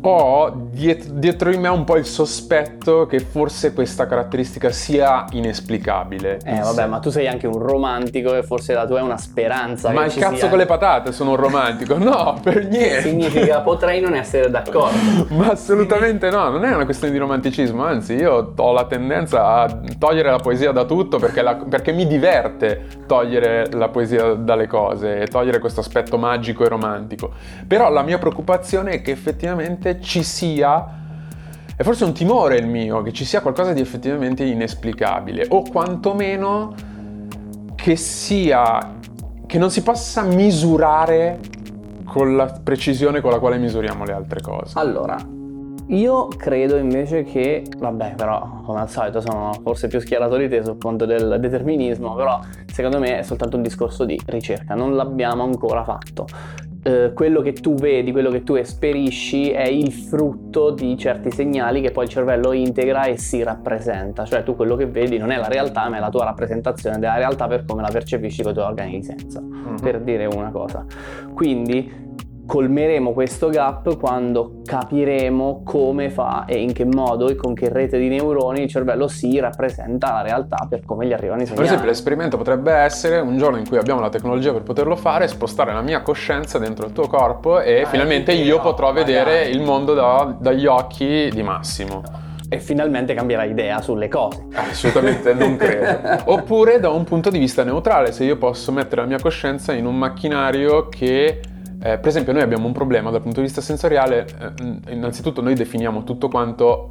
ho 0.00 0.52
dietro, 0.70 1.12
dietro, 1.14 1.50
di 1.50 1.56
me 1.56 1.68
un 1.68 1.84
po' 1.84 1.96
il 1.96 2.04
sospetto 2.04 3.06
che 3.06 3.20
forse 3.20 3.72
questa 3.72 4.06
caratteristica 4.06 4.70
sia 4.70 5.24
inesplicabile. 5.30 6.38
Eh, 6.44 6.60
vabbè, 6.60 6.86
ma 6.86 6.98
tu 6.98 7.10
sei 7.10 7.26
anche 7.26 7.46
un 7.46 7.58
romantico 7.58 8.34
e 8.34 8.42
forse 8.42 8.74
la 8.74 8.86
tua 8.86 9.00
è 9.00 9.02
una 9.02 9.16
speranza. 9.16 9.90
Ma 9.90 10.04
il 10.04 10.14
cazzo 10.14 10.36
sia... 10.36 10.48
con 10.48 10.58
le 10.58 10.66
patate, 10.66 11.12
sono 11.12 11.30
un 11.30 11.36
romantico. 11.36 11.98
No, 11.98 12.38
per 12.42 12.66
niente. 12.68 13.02
Significa 13.02 13.60
potrei 13.60 14.00
non 14.00 14.14
essere 14.14 14.50
d'accordo. 14.50 15.26
ma 15.34 15.50
assolutamente 15.50 16.30
no, 16.30 16.50
non 16.50 16.64
è 16.64 16.74
una 16.74 16.84
questione 16.84 17.12
di 17.12 17.18
romanticismo, 17.18 17.84
anzi 17.84 18.14
io 18.14 18.52
ho 18.54 18.72
la 18.72 18.86
tendenza 18.86 19.46
a 19.46 19.80
togliere 19.98 20.30
la 20.30 20.38
poesia 20.38 20.72
da 20.72 20.84
tutto 20.84 21.18
perché, 21.18 21.42
la, 21.42 21.56
perché 21.56 21.92
mi 21.92 22.06
diverte 22.06 22.86
togliere 23.06 23.68
la 23.72 23.88
poesia 23.88 24.34
dalle 24.34 24.66
cose 24.66 25.20
e 25.20 25.26
togliere 25.26 25.58
questo 25.58 25.80
aspetto 25.80 26.18
magico 26.18 26.64
e 26.64 26.68
romantico. 26.68 27.32
Però 27.66 27.90
la 27.90 28.02
mia 28.02 28.18
preoccupazione 28.18 28.92
è 28.92 29.02
che 29.02 29.10
effettivamente 29.10 29.85
ci 30.00 30.22
sia 30.22 30.96
è 31.76 31.82
forse 31.82 32.04
un 32.04 32.14
timore 32.14 32.56
il 32.56 32.66
mio, 32.66 33.02
che 33.02 33.12
ci 33.12 33.26
sia 33.26 33.42
qualcosa 33.42 33.74
di 33.74 33.82
effettivamente 33.82 34.42
inesplicabile, 34.42 35.44
o 35.50 35.62
quantomeno 35.62 36.74
che 37.74 37.96
sia, 37.96 38.94
che 39.46 39.58
non 39.58 39.70
si 39.70 39.82
possa 39.82 40.22
misurare 40.22 41.38
con 42.06 42.34
la 42.34 42.46
precisione 42.46 43.20
con 43.20 43.30
la 43.30 43.38
quale 43.38 43.58
misuriamo 43.58 44.06
le 44.06 44.12
altre 44.14 44.40
cose. 44.40 44.78
Allora, 44.78 45.18
io 45.88 46.28
credo 46.28 46.78
invece 46.78 47.24
che, 47.24 47.62
vabbè, 47.76 48.14
però 48.16 48.62
come 48.64 48.80
al 48.80 48.88
solito 48.88 49.20
sono 49.20 49.52
forse 49.62 49.86
più 49.86 50.00
schierato 50.00 50.38
di 50.38 50.48
te 50.48 50.64
sul 50.64 50.76
punto 50.76 51.04
del 51.04 51.36
determinismo, 51.38 52.14
però 52.14 52.40
secondo 52.72 52.98
me 52.98 53.18
è 53.18 53.22
soltanto 53.22 53.56
un 53.56 53.62
discorso 53.62 54.06
di 54.06 54.18
ricerca, 54.24 54.74
non 54.74 54.96
l'abbiamo 54.96 55.42
ancora 55.42 55.84
fatto. 55.84 56.26
Eh, 56.86 57.12
quello 57.14 57.40
che 57.40 57.52
tu 57.52 57.74
vedi, 57.74 58.12
quello 58.12 58.30
che 58.30 58.44
tu 58.44 58.54
esperisci 58.54 59.50
è 59.50 59.66
il 59.66 59.90
frutto 59.90 60.70
di 60.70 60.96
certi 60.96 61.32
segnali 61.32 61.80
che 61.80 61.90
poi 61.90 62.04
il 62.04 62.10
cervello 62.10 62.52
integra 62.52 63.06
e 63.06 63.18
si 63.18 63.42
rappresenta, 63.42 64.24
cioè 64.24 64.44
tu 64.44 64.54
quello 64.54 64.76
che 64.76 64.86
vedi 64.86 65.18
non 65.18 65.32
è 65.32 65.36
la 65.36 65.48
realtà 65.48 65.88
ma 65.88 65.96
è 65.96 66.00
la 66.00 66.10
tua 66.10 66.22
rappresentazione 66.22 67.00
della 67.00 67.16
realtà 67.16 67.48
per 67.48 67.64
come 67.64 67.82
la 67.82 67.88
percepisci 67.88 68.42
con 68.42 68.52
i 68.52 68.54
tuoi 68.54 68.66
organi 68.66 68.98
di 68.98 69.02
senso, 69.02 69.40
uh-huh. 69.40 69.80
per 69.82 70.00
dire 70.00 70.26
una 70.26 70.52
cosa. 70.52 70.86
Quindi 71.34 72.05
colmeremo 72.46 73.12
questo 73.12 73.48
gap 73.48 73.98
quando 73.98 74.60
capiremo 74.64 75.62
come 75.64 76.10
fa 76.10 76.44
e 76.46 76.62
in 76.62 76.72
che 76.72 76.84
modo 76.84 77.28
e 77.28 77.34
con 77.34 77.54
che 77.54 77.68
rete 77.68 77.98
di 77.98 78.08
neuroni 78.08 78.62
il 78.62 78.68
cervello 78.68 79.08
si 79.08 79.38
rappresenta 79.40 80.12
la 80.12 80.22
realtà 80.22 80.66
per 80.68 80.84
come 80.84 81.06
gli 81.06 81.12
arrivano 81.12 81.42
i 81.42 81.46
segnali. 81.46 81.66
Per 81.66 81.66
esempio 81.66 81.88
l'esperimento 81.88 82.36
potrebbe 82.36 82.72
essere 82.72 83.18
un 83.18 83.36
giorno 83.36 83.58
in 83.58 83.68
cui 83.68 83.78
abbiamo 83.78 84.00
la 84.00 84.08
tecnologia 84.08 84.52
per 84.52 84.62
poterlo 84.62 84.94
fare, 84.94 85.26
spostare 85.26 85.72
la 85.72 85.82
mia 85.82 86.02
coscienza 86.02 86.58
dentro 86.58 86.86
il 86.86 86.92
tuo 86.92 87.08
corpo 87.08 87.60
e 87.60 87.82
ah, 87.82 87.86
finalmente 87.86 88.32
io 88.32 88.56
no, 88.56 88.62
potrò 88.62 88.92
magari. 88.92 89.12
vedere 89.12 89.44
il 89.48 89.60
mondo 89.60 89.94
da, 89.94 90.36
dagli 90.38 90.66
occhi 90.66 91.28
di 91.32 91.42
Massimo. 91.42 92.02
E 92.48 92.60
finalmente 92.60 93.12
cambierà 93.12 93.42
idea 93.42 93.82
sulle 93.82 94.06
cose. 94.06 94.46
Assolutamente 94.54 95.34
non 95.34 95.56
credo. 95.58 96.30
Oppure 96.30 96.78
da 96.78 96.90
un 96.90 97.02
punto 97.02 97.28
di 97.28 97.40
vista 97.40 97.64
neutrale, 97.64 98.12
se 98.12 98.22
io 98.22 98.36
posso 98.36 98.70
mettere 98.70 99.00
la 99.00 99.08
mia 99.08 99.18
coscienza 99.18 99.72
in 99.72 99.84
un 99.84 99.98
macchinario 99.98 100.88
che 100.88 101.40
eh, 101.86 101.98
per 101.98 102.08
esempio 102.08 102.32
noi 102.32 102.42
abbiamo 102.42 102.66
un 102.66 102.72
problema 102.72 103.10
dal 103.10 103.22
punto 103.22 103.38
di 103.38 103.46
vista 103.46 103.60
sensoriale, 103.60 104.26
eh, 104.26 104.92
innanzitutto 104.92 105.40
noi 105.40 105.54
definiamo 105.54 106.02
tutto 106.02 106.28
quanto 106.28 106.88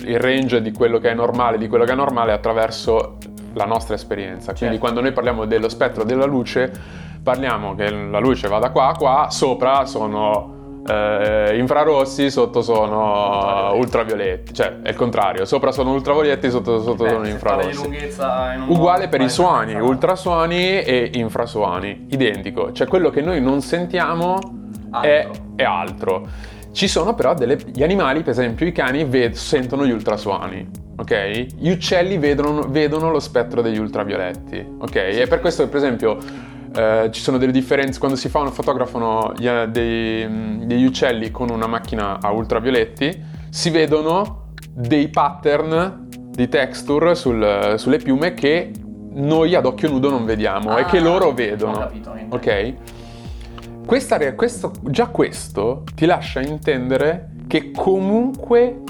il 0.00 0.18
range 0.18 0.60
di 0.60 0.72
quello 0.72 0.98
che 0.98 1.10
è 1.10 1.14
normale, 1.14 1.58
di 1.58 1.68
quello 1.68 1.84
che 1.84 1.92
è 1.92 1.94
normale 1.94 2.32
attraverso 2.32 3.18
la 3.52 3.66
nostra 3.66 3.94
esperienza. 3.94 4.52
Quindi 4.52 4.76
certo. 4.76 4.78
quando 4.78 5.00
noi 5.00 5.12
parliamo 5.12 5.44
dello 5.44 5.68
spettro 5.68 6.02
della 6.02 6.24
luce, 6.24 6.72
parliamo 7.22 7.76
che 7.76 7.88
la 7.90 8.18
luce 8.18 8.48
va 8.48 8.58
da 8.58 8.70
qua 8.70 8.88
a 8.88 8.96
qua, 8.96 9.26
sopra 9.30 9.84
sono 9.84 10.61
eh, 10.86 11.56
infrarossi, 11.58 12.30
sotto 12.30 12.60
sono 12.62 13.72
ultravioletti, 13.74 14.52
cioè 14.52 14.80
è 14.82 14.90
il 14.90 14.96
contrario, 14.96 15.44
sopra 15.44 15.70
sono 15.70 15.92
ultravioletti, 15.92 16.50
sotto, 16.50 16.80
sotto 16.82 17.04
Beh, 17.04 17.10
sono 17.10 17.26
infrarossi. 17.28 17.86
In 17.86 18.64
Uguale 18.66 19.08
per 19.08 19.20
i 19.20 19.28
suoni, 19.28 19.74
ultrasuoni 19.74 20.82
e 20.82 21.10
infrasuoni, 21.14 22.06
identico, 22.10 22.72
cioè 22.72 22.86
quello 22.86 23.10
che 23.10 23.20
noi 23.20 23.40
non 23.40 23.60
sentiamo 23.60 24.38
è, 25.00 25.28
è, 25.56 25.62
altro. 25.62 26.26
Ci 26.72 26.88
sono 26.88 27.14
però 27.14 27.34
delle, 27.34 27.58
gli 27.72 27.82
animali, 27.82 28.22
per 28.22 28.30
esempio 28.30 28.66
i 28.66 28.72
cani, 28.72 29.04
ved, 29.04 29.34
sentono 29.34 29.86
gli 29.86 29.90
ultrasuoni, 29.90 30.68
ok? 30.96 31.46
Gli 31.58 31.70
uccelli 31.70 32.18
vedono, 32.18 32.62
vedono 32.62 33.10
lo 33.10 33.20
spettro 33.20 33.62
degli 33.62 33.78
ultravioletti, 33.78 34.66
ok? 34.78 34.94
E 34.94 35.26
per 35.28 35.40
questo, 35.40 35.68
per 35.68 35.76
esempio, 35.76 36.18
eh, 36.74 37.08
ci 37.10 37.20
sono 37.20 37.38
delle 37.38 37.52
differenze 37.52 37.98
quando 37.98 38.16
si 38.16 38.28
fanno, 38.28 38.50
fotografano 38.50 39.32
gli, 39.36 39.48
dei, 39.48 40.26
mm, 40.26 40.62
degli 40.62 40.84
uccelli 40.84 41.30
con 41.30 41.50
una 41.50 41.66
macchina 41.66 42.18
a 42.20 42.30
ultravioletti, 42.30 43.22
si 43.50 43.70
vedono 43.70 44.50
dei 44.70 45.08
pattern 45.08 46.08
di 46.08 46.48
texture 46.48 47.14
sul, 47.14 47.74
sulle 47.76 47.98
piume 47.98 48.32
che 48.34 48.70
noi 49.14 49.54
ad 49.54 49.66
occhio 49.66 49.90
nudo 49.90 50.08
non 50.08 50.24
vediamo 50.24 50.70
ah, 50.70 50.80
e 50.80 50.84
che 50.86 50.98
ah, 50.98 51.02
loro 51.02 51.32
vedono. 51.32 51.78
Capito, 51.78 52.16
ok? 52.30 52.74
Questa, 53.84 54.34
questo, 54.34 54.72
già 54.84 55.06
questo 55.08 55.82
ti 55.94 56.06
lascia 56.06 56.40
intendere 56.40 57.32
che 57.46 57.72
comunque 57.72 58.80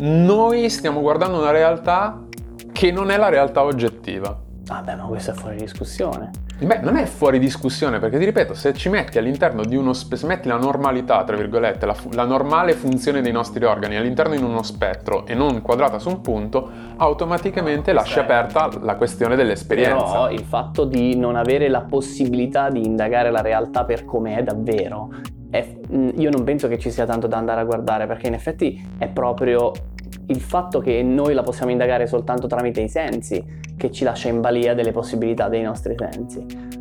noi 0.00 0.68
stiamo 0.70 1.00
guardando 1.00 1.38
una 1.38 1.50
realtà 1.50 2.24
che 2.72 2.90
non 2.90 3.10
è 3.10 3.16
la 3.16 3.28
realtà 3.28 3.62
oggettiva. 3.62 4.36
Vabbè, 4.72 4.94
ma 4.94 5.02
questo 5.04 5.32
è 5.32 5.34
fuori 5.34 5.56
discussione. 5.56 6.30
Beh, 6.58 6.78
non 6.78 6.96
è 6.96 7.04
fuori 7.04 7.38
discussione, 7.38 7.98
perché 7.98 8.18
ti 8.18 8.24
ripeto, 8.24 8.54
se 8.54 8.72
ci 8.72 8.88
metti 8.88 9.18
all'interno 9.18 9.64
di 9.64 9.76
uno 9.76 9.92
se 9.92 10.26
metti 10.26 10.48
la 10.48 10.56
normalità, 10.56 11.22
tra 11.24 11.36
virgolette, 11.36 11.84
la, 11.84 11.94
la, 12.12 12.24
normale 12.24 12.72
funzione 12.72 13.20
dei 13.20 13.32
nostri 13.32 13.64
organi 13.66 13.96
all'interno 13.96 14.34
di 14.34 14.42
uno 14.42 14.62
spettro 14.62 15.26
e 15.26 15.34
non 15.34 15.60
quadrata 15.60 15.98
su 15.98 16.08
un 16.08 16.22
punto, 16.22 16.70
automaticamente 16.96 17.92
lasci 17.92 18.18
aperta 18.18 18.70
la 18.80 18.94
questione 18.94 19.36
dell'esperienza. 19.36 20.04
Però 20.04 20.30
il 20.30 20.44
fatto 20.44 20.84
di 20.84 21.16
non 21.16 21.36
avere 21.36 21.68
la 21.68 21.82
possibilità 21.82 22.70
di 22.70 22.82
indagare 22.82 23.30
la 23.30 23.42
realtà 23.42 23.84
per 23.84 24.06
come 24.06 24.36
è 24.36 24.42
davvero, 24.42 25.10
è, 25.50 25.66
io 25.90 26.30
non 26.30 26.44
penso 26.44 26.66
che 26.66 26.78
ci 26.78 26.90
sia 26.90 27.04
tanto 27.04 27.26
da 27.26 27.36
andare 27.36 27.60
a 27.60 27.64
guardare, 27.64 28.06
perché 28.06 28.28
in 28.28 28.34
effetti 28.34 28.82
è 28.96 29.08
proprio 29.08 29.72
il 30.32 30.40
fatto 30.40 30.80
che 30.80 31.02
noi 31.02 31.34
la 31.34 31.42
possiamo 31.42 31.70
indagare 31.70 32.06
soltanto 32.06 32.46
tramite 32.46 32.80
i 32.80 32.88
sensi 32.88 33.44
che 33.76 33.90
ci 33.90 34.04
lascia 34.04 34.28
in 34.28 34.40
balia 34.40 34.74
delle 34.74 34.90
possibilità 34.90 35.48
dei 35.48 35.62
nostri 35.62 35.94
sensi. 35.96 36.80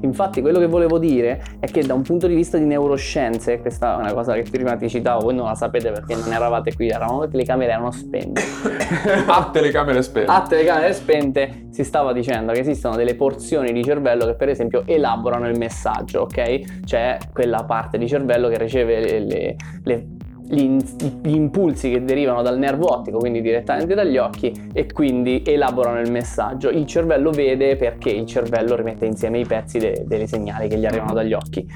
Infatti 0.00 0.40
quello 0.40 0.60
che 0.60 0.66
volevo 0.66 0.98
dire 0.98 1.42
è 1.58 1.66
che 1.66 1.84
da 1.84 1.92
un 1.92 2.02
punto 2.02 2.28
di 2.28 2.34
vista 2.34 2.56
di 2.56 2.64
neuroscienze, 2.64 3.58
questa 3.58 3.96
è 3.96 3.98
una 3.98 4.12
cosa 4.12 4.34
che 4.34 4.44
prima 4.48 4.76
ti 4.76 4.88
citavo, 4.88 5.24
voi 5.24 5.34
non 5.34 5.46
la 5.46 5.56
sapete 5.56 5.90
perché 5.90 6.14
non 6.14 6.32
eravate 6.32 6.72
qui, 6.74 6.88
eravamo 6.88 7.22
le 7.22 7.28
telecamere 7.28 7.72
erano 7.72 7.90
spente. 7.90 8.40
A 9.26 9.50
telecamere 9.52 10.02
spente. 10.02 10.30
A 10.30 10.42
telecamere 10.42 10.92
spente 10.92 11.66
si 11.70 11.82
stava 11.82 12.12
dicendo 12.12 12.52
che 12.52 12.60
esistono 12.60 12.94
delle 12.94 13.16
porzioni 13.16 13.72
di 13.72 13.82
cervello 13.82 14.24
che 14.26 14.34
per 14.34 14.48
esempio 14.50 14.84
elaborano 14.86 15.48
il 15.48 15.58
messaggio, 15.58 16.20
ok? 16.20 16.84
C'è 16.84 17.18
quella 17.32 17.64
parte 17.64 17.98
di 17.98 18.06
cervello 18.06 18.48
che 18.48 18.58
riceve 18.58 19.00
le, 19.00 19.18
le, 19.18 19.56
le 19.82 20.06
gli, 20.48 20.76
gli, 21.22 21.34
impulsi 21.34 21.90
che 21.90 22.02
derivano 22.04 22.42
dal 22.42 22.58
nervo 22.58 22.92
ottico, 22.92 23.18
quindi 23.18 23.40
direttamente 23.40 23.94
dagli 23.94 24.16
occhi, 24.16 24.52
e 24.72 24.90
quindi 24.92 25.42
elaborano 25.44 26.00
il 26.00 26.10
messaggio. 26.10 26.70
Il 26.70 26.86
cervello 26.86 27.30
vede 27.30 27.76
perché 27.76 28.10
il 28.10 28.26
cervello 28.26 28.74
rimette 28.74 29.06
insieme 29.06 29.38
i 29.38 29.46
pezzi 29.46 29.78
de- 29.78 30.04
dei 30.06 30.26
segnali 30.26 30.68
che 30.68 30.76
gli 30.76 30.86
arrivano 30.86 31.12
dagli 31.12 31.32
occhi. 31.32 31.66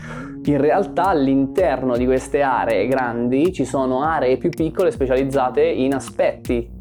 In 0.45 0.61
realtà 0.61 1.07
all'interno 1.09 1.97
di 1.97 2.05
queste 2.05 2.43
aree 2.43 2.87
grandi 2.87 3.53
ci 3.53 3.65
sono 3.65 4.03
aree 4.03 4.37
più 4.39 4.51
piccole 4.51 4.91
specializzate 4.91 5.63
in 5.63 5.95
aspetti 5.95 6.81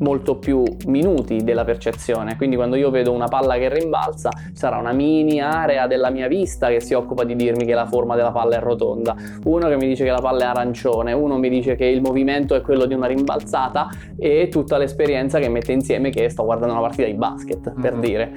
molto 0.00 0.36
più 0.36 0.62
minuti 0.86 1.42
della 1.42 1.64
percezione. 1.64 2.36
Quindi 2.36 2.56
quando 2.56 2.76
io 2.76 2.90
vedo 2.90 3.12
una 3.12 3.28
palla 3.28 3.56
che 3.56 3.68
rimbalza, 3.72 4.30
sarà 4.52 4.76
una 4.76 4.92
mini 4.92 5.40
area 5.40 5.86
della 5.86 6.10
mia 6.10 6.28
vista 6.28 6.68
che 6.68 6.80
si 6.80 6.94
occupa 6.94 7.24
di 7.24 7.36
dirmi 7.36 7.64
che 7.64 7.74
la 7.74 7.86
forma 7.86 8.16
della 8.16 8.32
palla 8.32 8.56
è 8.56 8.60
rotonda, 8.60 9.14
uno 9.44 9.68
che 9.68 9.76
mi 9.76 9.86
dice 9.86 10.04
che 10.04 10.10
la 10.10 10.20
palla 10.20 10.44
è 10.44 10.46
arancione, 10.46 11.12
uno 11.12 11.38
mi 11.38 11.48
dice 11.48 11.74
che 11.74 11.86
il 11.86 12.00
movimento 12.00 12.54
è 12.54 12.60
quello 12.60 12.86
di 12.86 12.94
una 12.94 13.06
rimbalzata 13.06 13.88
e 14.18 14.48
tutta 14.50 14.78
l'esperienza 14.78 15.38
che 15.38 15.48
mette 15.48 15.72
insieme 15.72 16.10
che 16.10 16.28
sto 16.28 16.44
guardando 16.44 16.74
una 16.74 16.82
partita 16.82 17.06
di 17.06 17.14
basket, 17.14 17.72
per 17.80 17.92
mm-hmm. 17.92 18.00
dire. 18.00 18.32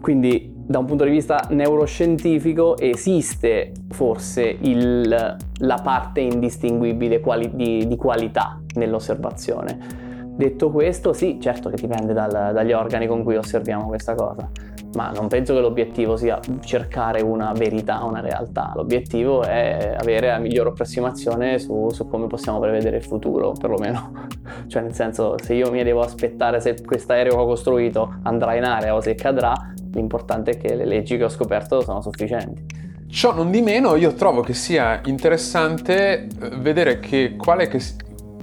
Quindi 0.00 0.54
da 0.54 0.78
un 0.78 0.84
punto 0.84 1.04
di 1.04 1.10
vista 1.10 1.46
neuroscientifico 1.48 2.76
esiste 2.76 3.72
forse 3.90 4.56
il, 4.60 5.36
la 5.58 5.80
parte 5.82 6.20
indistinguibile 6.20 7.20
quali, 7.20 7.50
di, 7.54 7.86
di 7.86 7.96
qualità 7.96 8.60
nell'osservazione 8.74 10.06
Detto 10.38 10.70
questo, 10.70 11.12
sì, 11.12 11.40
certo 11.40 11.68
che 11.68 11.74
dipende 11.74 12.12
dal, 12.12 12.30
dagli 12.30 12.70
organi 12.70 13.08
con 13.08 13.24
cui 13.24 13.34
osserviamo 13.34 13.88
questa 13.88 14.14
cosa. 14.14 14.48
ma 14.94 15.10
non 15.10 15.26
penso 15.26 15.52
che 15.52 15.58
l'obiettivo 15.58 16.16
sia 16.16 16.38
cercare 16.60 17.22
una 17.22 17.50
verità, 17.50 18.04
una 18.04 18.20
realtà. 18.20 18.70
L'obiettivo 18.76 19.42
è 19.42 19.96
avere 19.98 20.28
la 20.28 20.38
migliore 20.38 20.68
approssimazione 20.68 21.58
su, 21.58 21.88
su 21.90 22.06
come 22.06 22.28
possiamo 22.28 22.60
prevedere 22.60 22.98
il 22.98 23.02
futuro, 23.02 23.50
perlomeno. 23.50 24.28
cioè, 24.68 24.82
nel 24.82 24.94
senso, 24.94 25.34
se 25.42 25.54
io 25.54 25.72
mi 25.72 25.82
devo 25.82 26.02
aspettare 26.02 26.60
se 26.60 26.84
questo 26.84 27.14
aereo 27.14 27.32
che 27.32 27.40
ho 27.40 27.46
costruito 27.46 28.18
andrà 28.22 28.54
in 28.54 28.62
area 28.62 28.94
o 28.94 29.00
se 29.00 29.16
cadrà, 29.16 29.52
l'importante 29.92 30.52
è 30.52 30.56
che 30.56 30.76
le 30.76 30.84
leggi 30.84 31.16
che 31.16 31.24
ho 31.24 31.28
scoperto 31.28 31.80
sono 31.80 32.00
sufficienti. 32.00 32.64
Ciò 33.10 33.34
non 33.34 33.50
di 33.50 33.60
meno, 33.60 33.96
io 33.96 34.12
trovo 34.12 34.42
che 34.42 34.54
sia 34.54 35.00
interessante 35.06 36.28
eh, 36.28 36.28
vedere 36.58 37.00
che 37.00 37.34
quale 37.36 37.66
che 37.66 37.80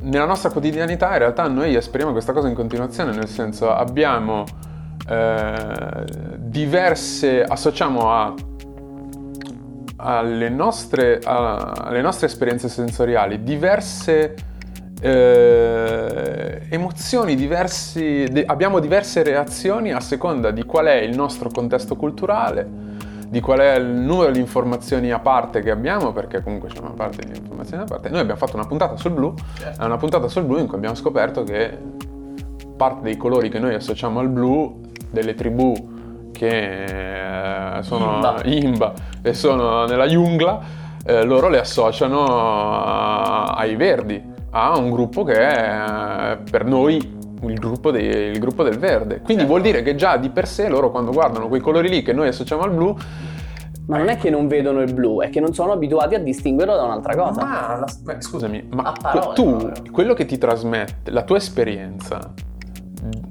nella 0.05 0.25
nostra 0.25 0.50
quotidianità 0.50 1.12
in 1.13 1.19
realtà 1.19 1.47
noi 1.47 1.75
esprimiamo 1.75 2.12
questa 2.12 2.31
cosa 2.31 2.47
in 2.47 2.53
continuazione, 2.53 3.12
nel 3.12 3.27
senso 3.27 3.71
abbiamo 3.71 4.43
eh, 5.07 6.05
diverse, 6.38 7.43
associamo 7.43 8.12
a, 8.12 8.33
alle, 9.97 10.50
nostre, 10.50 11.19
a, 11.24 11.71
alle 11.71 12.01
nostre 12.01 12.27
esperienze 12.27 12.69
sensoriali 12.69 13.43
diverse 13.43 14.35
eh, 15.01 16.62
emozioni, 16.69 17.35
diversi, 17.35 18.27
de, 18.31 18.43
abbiamo 18.45 18.79
diverse 18.79 19.24
reazioni 19.24 19.91
a 19.91 20.00
seconda 20.00 20.51
di 20.51 20.63
qual 20.65 20.85
è 20.85 20.95
il 20.95 21.15
nostro 21.15 21.50
contesto 21.50 21.95
culturale 21.95 22.94
di 23.27 23.39
qual 23.41 23.60
è 23.60 23.75
il 23.75 23.86
numero 23.86 24.32
di 24.32 24.39
informazioni 24.39 25.12
a 25.12 25.20
parte 25.20 25.62
che 25.62 25.72
abbiamo, 25.72 26.12
perché 26.12 26.41
comunque 26.41 26.70
c'è 26.70 26.79
una 26.79 26.94
parte 26.96 27.25
di 27.25 27.38
informazioni 27.38 27.84
a 27.84 27.86
parte. 27.86 28.10
Noi 28.10 28.20
abbiamo 28.20 28.39
fatto 28.39 28.55
una 28.55 28.65
puntata 28.65 28.96
sul 28.98 29.12
blu, 29.12 29.34
certo. 29.58 29.82
è 29.82 29.86
una 29.86 29.98
puntata 29.98 30.27
sul 30.27 30.44
blu 30.44 30.60
in 30.60 30.67
cui 30.67 30.77
abbiamo 30.77 30.96
scoperto 30.96 31.44
che 31.44 31.77
parte 32.75 33.03
dei 33.03 33.17
colori 33.17 33.50
che 33.50 33.60
noi 33.60 33.74
associamo 33.74 34.20
al 34.20 34.29
blu, 34.29 34.82
delle 35.10 35.34
tribù 35.34 35.74
che 36.32 37.77
eh, 37.77 37.84
sono 37.84 38.15
Imba. 38.15 38.41
Imba 38.44 38.94
e 39.22 39.34
sono 39.34 39.86
nella 39.86 40.05
jungla, 40.05 40.60
eh, 41.05 41.24
loro 41.24 41.50
le 41.50 41.60
associano 41.60 42.25
ai 42.25 43.75
verdi, 43.75 44.22
a 44.51 44.77
un 44.77 44.89
gruppo 44.89 45.24
che 45.24 45.34
è 45.36 46.38
per 46.50 46.65
noi 46.65 47.14
il 47.49 47.59
gruppo, 47.59 47.91
dei, 47.91 48.31
il 48.31 48.39
gruppo 48.39 48.63
del 48.63 48.77
verde. 48.77 49.15
Quindi 49.15 49.43
certo. 49.43 49.47
vuol 49.47 49.61
dire 49.61 49.81
che 49.81 49.95
già 49.95 50.17
di 50.17 50.29
per 50.29 50.47
sé 50.47 50.67
loro 50.67 50.91
quando 50.91 51.11
guardano 51.11 51.47
quei 51.47 51.61
colori 51.61 51.89
lì 51.89 52.01
che 52.01 52.13
noi 52.13 52.27
associamo 52.27 52.63
al 52.63 52.71
blu 52.71 52.95
ma 53.87 53.97
non 53.97 54.07
è 54.07 54.17
che 54.17 54.31
non 54.31 54.47
vedono 54.47 54.81
il 54.81 54.91
blu, 54.93 55.21
è 55.21 55.29
che 55.29 55.39
non 55.39 55.53
sono 55.53 55.71
abituati 55.71 56.15
a 56.15 56.19
distinguerlo 56.19 56.75
da 56.75 56.83
un'altra 56.83 57.15
cosa. 57.15 57.45
Ma, 57.45 57.77
la, 57.77 57.85
beh, 58.01 58.19
scusami, 58.19 58.67
ma 58.71 58.93
parole, 58.99 59.35
tu, 59.35 59.57
proprio. 59.57 59.91
quello 59.91 60.13
che 60.15 60.25
ti 60.25 60.39
trasmette, 60.39 61.11
la 61.11 61.21
tua 61.21 61.37
esperienza 61.37 62.33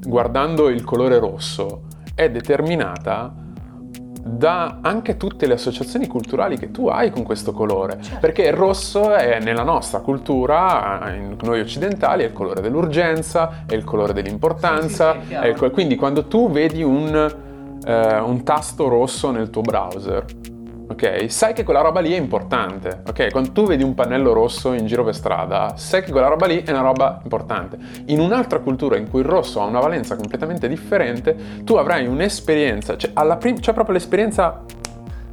guardando 0.07 0.69
il 0.69 0.85
colore 0.85 1.19
rosso 1.19 1.83
è 2.15 2.31
determinata 2.31 3.35
da 4.27 4.79
anche 4.81 5.19
tutte 5.19 5.47
le 5.47 5.53
associazioni 5.53 6.07
culturali 6.07 6.57
che 6.57 6.71
tu 6.71 6.89
hai 6.89 7.11
con 7.11 7.23
questo 7.23 7.53
colore. 7.53 7.99
Certo. 8.01 8.21
Perché 8.21 8.43
il 8.45 8.55
rosso 8.55 9.13
è 9.15 9.39
nella 9.41 9.63
nostra 9.65 10.01
cultura, 10.01 11.13
noi 11.43 11.61
occidentali, 11.61 12.23
è 12.23 12.27
il 12.27 12.33
colore 12.33 12.63
dell'urgenza, 12.63 13.65
è 13.67 13.75
il 13.75 13.85
colore 13.85 14.15
dell'importanza. 14.15 15.17
Sì, 15.21 15.35
sì, 15.35 15.47
il, 15.47 15.71
quindi 15.73 15.97
quando 15.97 16.25
tu 16.25 16.51
vedi 16.51 16.83
un, 16.83 17.35
eh, 17.85 18.19
un 18.19 18.43
tasto 18.45 18.89
rosso 18.89 19.31
nel 19.31 19.51
tuo 19.51 19.61
browser, 19.61 20.25
ok? 20.87 21.31
Sai 21.31 21.53
che 21.53 21.65
quella 21.65 21.81
roba 21.81 22.01
lì 22.01 22.13
è 22.13 22.17
importante, 22.17 23.03
ok? 23.07 23.31
Quando 23.31 23.53
tu 23.53 23.65
vedi 23.65 23.83
un 23.83 23.95
pannello 23.95 24.33
rosso 24.33 24.73
in 24.73 24.87
giro 24.87 25.05
per 25.05 25.15
strada, 25.15 25.75
sai 25.77 26.03
che 26.03 26.11
quella 26.11 26.29
roba 26.29 26.47
lì 26.47 26.63
è 26.63 26.71
una 26.71 26.81
roba 26.81 27.21
importante. 27.23 27.79
In 28.07 28.21
un'altra 28.21 28.61
cultura 28.61 28.97
in 28.97 29.09
cui 29.09 29.21
il 29.21 29.27
rosso 29.27 29.61
ha 29.61 29.65
una 29.65 29.81
valenza 29.81 30.17
completamente 30.17 30.69
differente, 30.69 31.63
tu 31.65 31.75
avrai 31.75 32.07
un'esperienza, 32.07 32.97
cioè, 32.97 33.13
prim- 33.39 33.61
cioè 33.61 33.75
proprio 33.75 33.95
l'esperienza 33.95 34.65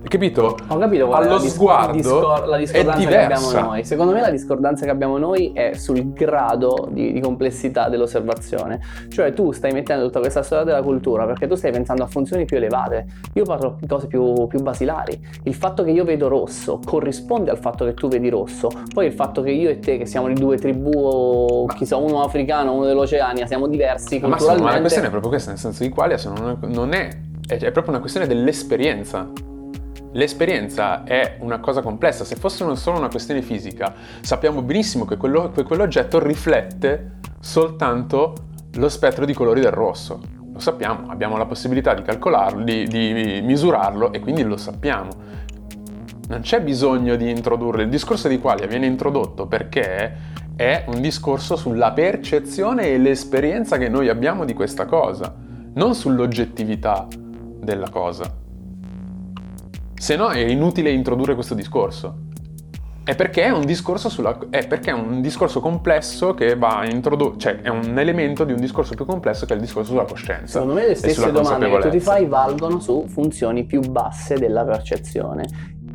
Capito? 0.07 0.57
Ho 0.67 0.77
capito 0.77 1.05
qual 1.07 1.23
Allo 1.23 1.33
la, 1.33 1.39
sguardo 1.39 1.93
discor- 1.93 2.45
la 2.45 2.57
discordanza 2.57 3.07
che 3.07 3.17
abbiamo 3.17 3.51
noi. 3.51 3.83
Secondo 3.85 4.11
me 4.13 4.21
la 4.21 4.29
discordanza 4.29 4.85
che 4.85 4.91
abbiamo 4.91 5.17
noi 5.17 5.51
è 5.53 5.73
sul 5.73 6.11
grado 6.11 6.89
di, 6.91 7.13
di, 7.13 7.21
complessità 7.21 7.87
dell'osservazione. 7.87 8.81
Cioè 9.09 9.33
tu 9.33 9.51
stai 9.51 9.71
mettendo 9.71 10.05
tutta 10.05 10.19
questa 10.19 10.41
storia 10.41 10.65
della 10.65 10.81
cultura 10.81 11.25
perché 11.25 11.47
tu 11.47 11.55
stai 11.55 11.71
pensando 11.71 12.03
a 12.03 12.07
funzioni 12.07 12.45
più 12.45 12.57
elevate. 12.57 13.05
Io 13.33 13.43
parlo 13.43 13.77
di 13.79 13.87
cose 13.87 14.07
più, 14.07 14.47
più 14.47 14.61
basilari. 14.61 15.19
Il 15.43 15.53
fatto 15.53 15.83
che 15.83 15.91
io 15.91 16.03
vedo 16.03 16.27
rosso 16.27 16.79
corrisponde 16.83 17.51
al 17.51 17.59
fatto 17.59 17.85
che 17.85 17.93
tu 17.93 18.07
vedi 18.07 18.29
rosso. 18.29 18.69
Poi 18.93 19.05
il 19.05 19.13
fatto 19.13 19.41
che 19.41 19.51
io 19.51 19.69
e 19.69 19.79
te, 19.79 19.97
che 19.97 20.05
siamo 20.05 20.27
di 20.27 20.33
due 20.33 20.57
tribù, 20.57 20.91
o 20.93 21.65
chissà, 21.67 21.95
uno 21.97 22.23
africano, 22.23 22.73
uno 22.73 22.85
dell'Oceania, 22.85 23.45
siamo 23.45 23.67
diversi 23.67 24.19
ma 24.19 24.29
culturalmente. 24.29 24.63
Ma 24.63 24.73
la 24.73 24.79
questione 24.79 25.07
è 25.07 25.11
proprio 25.11 25.31
questa, 25.31 25.51
nel 25.51 25.59
senso 25.59 25.83
di 25.83 25.89
quali 25.89 26.15
non 26.67 26.93
è, 26.93 27.09
è, 27.47 27.57
è 27.57 27.71
proprio 27.71 27.93
una 27.93 27.99
questione 27.99 28.27
dell'esperienza. 28.27 29.29
L'esperienza 30.13 31.03
è 31.03 31.37
una 31.39 31.59
cosa 31.59 31.81
complessa, 31.81 32.25
se 32.25 32.35
fosse 32.35 32.75
solo 32.75 32.97
una 32.97 33.07
questione 33.07 33.41
fisica, 33.41 33.93
sappiamo 34.19 34.61
benissimo 34.61 35.05
che, 35.05 35.15
quello, 35.15 35.51
che 35.51 35.63
quell'oggetto 35.63 36.19
riflette 36.19 37.19
soltanto 37.39 38.33
lo 38.73 38.89
spettro 38.89 39.23
di 39.23 39.33
colori 39.33 39.61
del 39.61 39.71
rosso. 39.71 40.19
Lo 40.51 40.59
sappiamo, 40.59 41.09
abbiamo 41.09 41.37
la 41.37 41.45
possibilità 41.45 41.93
di 41.93 42.01
calcolarlo, 42.01 42.61
di, 42.61 42.85
di 42.87 43.41
misurarlo 43.41 44.11
e 44.11 44.19
quindi 44.19 44.43
lo 44.43 44.57
sappiamo. 44.57 45.09
Non 46.27 46.41
c'è 46.41 46.61
bisogno 46.61 47.15
di 47.15 47.29
introdurre, 47.29 47.83
il 47.83 47.89
discorso 47.89 48.27
di 48.27 48.37
quali 48.39 48.67
viene 48.67 48.87
introdotto 48.87 49.47
perché 49.47 50.13
è 50.57 50.83
un 50.87 50.99
discorso 50.99 51.55
sulla 51.55 51.93
percezione 51.93 52.89
e 52.89 52.97
l'esperienza 52.97 53.77
che 53.77 53.87
noi 53.87 54.09
abbiamo 54.09 54.43
di 54.43 54.53
questa 54.53 54.85
cosa, 54.85 55.33
non 55.73 55.95
sull'oggettività 55.95 57.07
della 57.07 57.89
cosa. 57.89 58.40
Se 60.01 60.15
no 60.15 60.29
è 60.29 60.39
inutile 60.39 60.89
introdurre 60.89 61.35
questo 61.35 61.53
discorso. 61.53 62.29
È 63.03 63.13
perché 63.13 63.43
è 63.43 63.51
un 63.51 63.63
discorso, 63.67 64.09
sulla, 64.09 64.35
è 64.49 64.65
perché 64.65 64.89
è 64.89 64.93
un 64.93 65.21
discorso 65.21 65.59
complesso 65.59 66.33
che 66.33 66.55
va 66.55 66.79
a 66.79 66.89
introdurre, 66.89 67.37
cioè 67.37 67.61
è 67.61 67.69
un 67.69 67.95
elemento 67.99 68.43
di 68.43 68.51
un 68.51 68.59
discorso 68.59 68.95
più 68.95 69.05
complesso 69.05 69.45
che 69.45 69.53
è 69.53 69.55
il 69.57 69.61
discorso 69.61 69.91
sulla 69.91 70.05
coscienza. 70.05 70.53
Secondo 70.53 70.73
me 70.73 70.87
le 70.87 70.95
stesse 70.95 71.31
domande 71.31 71.69
che 71.69 71.77
tu 71.81 71.89
ti 71.89 71.99
fai 71.99 72.25
valgono 72.25 72.79
su 72.79 73.05
funzioni 73.07 73.63
più 73.63 73.79
basse 73.81 74.39
della 74.39 74.65
percezione 74.65 75.45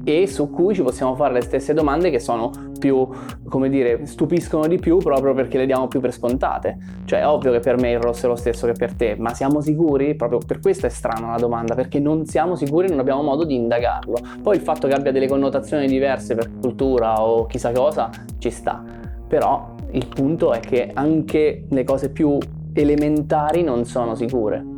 e 0.08 0.28
su 0.28 0.50
cui 0.50 0.72
ci 0.72 0.82
possiamo 0.82 1.16
fare 1.16 1.32
le 1.32 1.40
stesse 1.40 1.74
domande 1.74 2.10
che 2.10 2.20
sono 2.20 2.52
più, 2.78 3.08
come 3.48 3.68
dire, 3.68 4.06
stupiscono 4.06 4.68
di 4.68 4.78
più 4.78 4.98
proprio 4.98 5.34
perché 5.34 5.58
le 5.58 5.66
diamo 5.66 5.88
più 5.88 5.98
per 5.98 6.12
scontate. 6.12 6.78
Cioè 7.04 7.22
è 7.22 7.26
ovvio 7.26 7.50
che 7.50 7.58
per 7.58 7.76
me 7.76 7.90
il 7.90 7.98
rosso 7.98 8.26
è 8.26 8.28
lo 8.28 8.36
stesso 8.36 8.68
che 8.68 8.74
per 8.74 8.94
te, 8.94 9.16
ma 9.18 9.34
siamo 9.34 9.60
sicuri? 9.60 10.14
Proprio 10.14 10.38
per 10.46 10.60
questo 10.60 10.86
è 10.86 10.90
strana 10.90 11.32
la 11.32 11.38
domanda, 11.38 11.74
perché 11.74 11.98
non 11.98 12.24
siamo 12.24 12.54
sicuri 12.54 12.86
e 12.86 12.90
non 12.90 13.00
abbiamo 13.00 13.22
modo 13.22 13.44
di 13.44 13.56
indagarlo. 13.56 14.16
Poi 14.40 14.54
il 14.54 14.62
fatto 14.62 14.86
che 14.86 14.94
abbia 14.94 15.10
delle 15.10 15.26
connotazioni 15.26 15.88
diverse 15.88 16.36
per 16.36 16.50
cultura 16.60 17.20
o 17.20 17.46
chissà 17.46 17.72
cosa 17.72 18.08
ci 18.38 18.50
sta. 18.50 18.84
Però 19.26 19.74
il 19.90 20.06
punto 20.06 20.52
è 20.52 20.60
che 20.60 20.88
anche 20.94 21.64
le 21.68 21.82
cose 21.82 22.10
più 22.10 22.38
elementari 22.72 23.64
non 23.64 23.84
sono 23.84 24.14
sicure. 24.14 24.75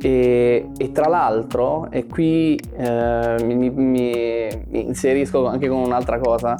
E, 0.00 0.68
e, 0.76 0.92
tra 0.92 1.08
l'altro, 1.08 1.90
e 1.90 2.06
qui 2.06 2.58
eh, 2.76 3.36
mi, 3.42 3.54
mi, 3.54 3.70
mi, 3.70 4.48
inserisco 4.70 5.46
anche 5.46 5.68
con 5.68 5.78
un'altra 5.78 6.18
cosa, 6.18 6.56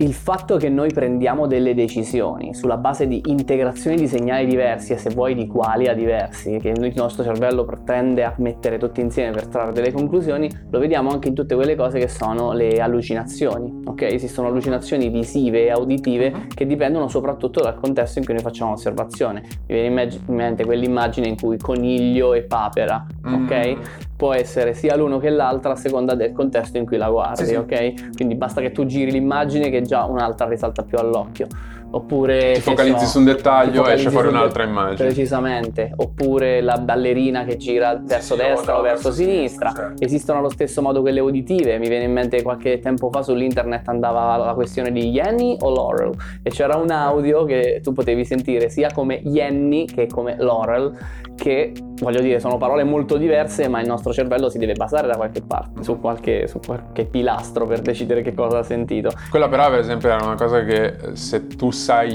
il 0.00 0.12
fatto 0.12 0.58
che 0.58 0.68
noi 0.68 0.92
prendiamo 0.92 1.46
delle 1.46 1.74
decisioni 1.74 2.54
sulla 2.54 2.76
base 2.76 3.08
di 3.08 3.20
integrazioni 3.26 3.96
di 3.96 4.06
segnali 4.06 4.46
diversi 4.46 4.92
e 4.92 4.96
se 4.96 5.10
vuoi 5.10 5.34
di 5.34 5.48
quali 5.48 5.88
a 5.88 5.94
diversi, 5.94 6.58
che 6.58 6.68
il 6.68 6.92
nostro 6.94 7.24
cervello 7.24 7.66
tende 7.84 8.22
a 8.22 8.32
mettere 8.38 8.78
tutti 8.78 9.00
insieme 9.00 9.32
per 9.32 9.48
trarre 9.48 9.72
delle 9.72 9.90
conclusioni, 9.90 10.48
lo 10.70 10.78
vediamo 10.78 11.10
anche 11.10 11.28
in 11.28 11.34
tutte 11.34 11.56
quelle 11.56 11.74
cose 11.74 11.98
che 11.98 12.08
sono 12.08 12.52
le 12.52 12.80
allucinazioni. 12.80 13.82
Ok? 13.86 14.02
Esistono 14.02 14.48
allucinazioni 14.48 15.08
visive 15.08 15.64
e 15.64 15.70
auditive 15.70 16.46
che 16.54 16.64
dipendono 16.64 17.08
soprattutto 17.08 17.60
dal 17.60 17.74
contesto 17.74 18.20
in 18.20 18.24
cui 18.24 18.34
noi 18.34 18.42
facciamo 18.42 18.72
osservazione. 18.72 19.42
Mi 19.66 19.80
viene 19.80 20.02
in 20.26 20.34
mente 20.34 20.64
quell'immagine 20.64 21.26
in 21.26 21.36
cui 21.36 21.58
coniglio 21.58 22.34
e 22.34 22.42
papera, 22.42 23.04
ok? 23.24 24.06
Può 24.18 24.34
essere 24.34 24.74
sia 24.74 24.96
l'uno 24.96 25.18
che 25.18 25.30
l'altra 25.30 25.74
a 25.74 25.76
seconda 25.76 26.16
del 26.16 26.32
contesto 26.32 26.76
in 26.76 26.84
cui 26.84 26.96
la 26.96 27.08
guardi, 27.08 27.44
sì, 27.44 27.50
sì. 27.50 27.54
ok? 27.54 28.14
Quindi 28.16 28.34
basta 28.34 28.60
che 28.60 28.72
tu 28.72 28.84
giri 28.84 29.12
l'immagine 29.12 29.70
che 29.70 29.82
già 29.82 30.06
un'altra 30.06 30.48
risalta 30.48 30.82
più 30.82 30.98
all'occhio. 30.98 31.46
Oppure 31.90 32.52
ti 32.54 32.60
focalizzi 32.60 33.04
so, 33.04 33.12
su 33.12 33.18
un 33.18 33.24
dettaglio 33.24 33.86
e 33.86 33.94
esce 33.94 34.10
fuori 34.10 34.28
un'altra 34.28 34.64
immagine. 34.64 35.06
Precisamente. 35.08 35.92
Oppure 35.96 36.60
la 36.60 36.76
ballerina 36.78 37.44
che 37.44 37.56
gira 37.56 37.98
verso 38.02 38.34
sì, 38.34 38.42
destra 38.42 38.76
o, 38.76 38.78
o 38.80 38.82
verso 38.82 39.10
sinistra. 39.10 39.72
Certo. 39.72 40.02
Esistono 40.04 40.38
allo 40.40 40.50
stesso 40.50 40.82
modo 40.82 41.00
quelle 41.00 41.20
uditive. 41.20 41.78
Mi 41.78 41.88
viene 41.88 42.04
in 42.04 42.12
mente 42.12 42.42
qualche 42.42 42.78
tempo 42.78 43.10
fa 43.10 43.22
sull'internet 43.22 43.88
andava 43.88 44.36
la 44.36 44.54
questione 44.54 44.90
di 44.92 45.08
Yenny 45.08 45.56
o 45.60 45.72
Laurel 45.72 46.12
e 46.42 46.50
c'era 46.50 46.76
un 46.76 46.90
audio 46.90 47.44
che 47.44 47.80
tu 47.82 47.92
potevi 47.92 48.24
sentire 48.24 48.68
sia 48.68 48.90
come 48.92 49.14
Yenny 49.14 49.86
che 49.86 50.06
come 50.06 50.36
Laurel 50.38 50.96
che 51.38 51.72
voglio 52.00 52.20
dire 52.20 52.40
sono 52.40 52.56
parole 52.56 52.82
molto 52.84 53.16
diverse 53.16 53.68
ma 53.68 53.80
il 53.80 53.86
nostro 53.86 54.12
cervello 54.12 54.48
si 54.50 54.58
deve 54.58 54.72
basare 54.72 55.06
da 55.06 55.16
qualche 55.16 55.40
parte 55.40 55.82
su 55.82 56.00
qualche, 56.00 56.48
su 56.48 56.58
qualche 56.64 57.04
pilastro 57.04 57.66
per 57.66 57.80
decidere 57.80 58.22
che 58.22 58.34
cosa 58.34 58.58
ha 58.58 58.62
sentito 58.62 59.10
quella 59.30 59.48
però 59.48 59.70
per 59.70 59.78
esempio 59.78 60.10
è 60.10 60.20
una 60.20 60.34
cosa 60.34 60.64
che 60.64 60.96
se 61.12 61.46
tu 61.46 61.70
sai 61.78 62.14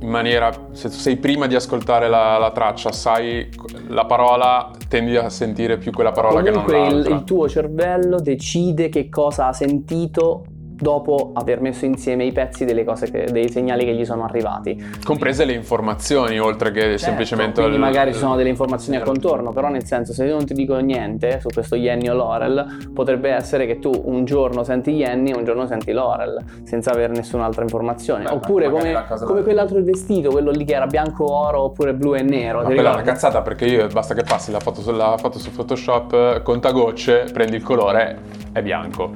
in 0.00 0.08
maniera, 0.08 0.50
se 0.70 0.88
tu 0.88 0.94
sei 0.94 1.16
prima 1.16 1.46
di 1.46 1.56
ascoltare 1.56 2.08
la, 2.08 2.38
la 2.38 2.52
traccia, 2.52 2.92
sai 2.92 3.48
la 3.88 4.04
parola, 4.04 4.70
tendi 4.88 5.16
a 5.16 5.28
sentire 5.28 5.76
più 5.76 5.90
quella 5.90 6.12
parola 6.12 6.40
Comunque 6.40 6.72
che 6.72 6.78
non 6.78 6.86
il, 6.86 6.94
l'altra. 6.94 7.14
il 7.14 7.24
tuo 7.24 7.48
cervello 7.48 8.20
decide 8.20 8.88
che 8.90 9.08
cosa 9.08 9.48
ha 9.48 9.52
sentito 9.52 10.44
dopo 10.80 11.30
aver 11.34 11.60
messo 11.60 11.84
insieme 11.84 12.24
i 12.24 12.32
pezzi 12.32 12.64
delle 12.64 12.84
cose 12.84 13.10
che- 13.10 13.26
dei 13.30 13.48
segnali 13.50 13.84
che 13.84 13.94
gli 13.94 14.04
sono 14.04 14.24
arrivati. 14.24 14.80
Comprese 15.04 15.44
le 15.44 15.52
informazioni, 15.52 16.38
oltre 16.38 16.70
che 16.70 16.98
semplicemente... 16.98 17.56
Certo, 17.56 17.68
Quindi 17.70 17.76
il- 17.76 17.80
magari 17.92 18.12
ci 18.12 18.18
sono 18.18 18.36
delle 18.36 18.48
informazioni 18.48 18.98
a 18.98 19.02
contorno, 19.02 19.52
però 19.52 19.68
nel 19.68 19.84
senso 19.84 20.12
se 20.12 20.24
io 20.24 20.34
non 20.36 20.44
ti 20.44 20.54
dico 20.54 20.76
niente 20.78 21.40
su 21.40 21.48
questo 21.48 21.74
Yenny 21.76 22.08
o 22.08 22.14
Laurel, 22.14 22.90
potrebbe 22.94 23.30
essere 23.30 23.66
che 23.66 23.78
tu 23.78 23.90
un 24.04 24.24
giorno 24.24 24.62
senti 24.62 24.90
Yenny 24.92 25.30
e 25.32 25.36
un 25.36 25.44
giorno 25.44 25.66
senti 25.66 25.92
Laurel, 25.92 26.42
senza 26.64 26.90
avere 26.92 27.12
nessun'altra 27.12 27.62
informazione. 27.62 28.24
Beh, 28.24 28.30
oppure 28.30 28.70
come, 28.70 29.04
come 29.24 29.42
quell'altro 29.42 29.82
vestito, 29.82 30.30
quello 30.30 30.50
lì 30.50 30.64
che 30.64 30.74
era 30.74 30.86
bianco 30.86 31.30
oro 31.32 31.62
oppure 31.62 31.94
blu 31.94 32.14
e 32.14 32.22
nero. 32.22 32.58
Ma 32.58 32.64
quella 32.64 32.80
è 32.80 32.82
una 32.82 32.90
ricordi? 32.90 33.08
cazzata 33.10 33.42
perché 33.42 33.64
io 33.66 33.86
basta 33.88 34.14
che 34.14 34.22
passi 34.22 34.50
la 34.52 34.60
foto, 34.60 34.90
la 34.92 35.16
foto 35.18 35.38
su 35.38 35.50
Photoshop, 35.50 36.12
eh, 36.36 36.42
contagocce, 36.42 37.26
prendi 37.32 37.56
il 37.56 37.62
colore, 37.62 38.18
è 38.52 38.62
bianco. 38.62 39.10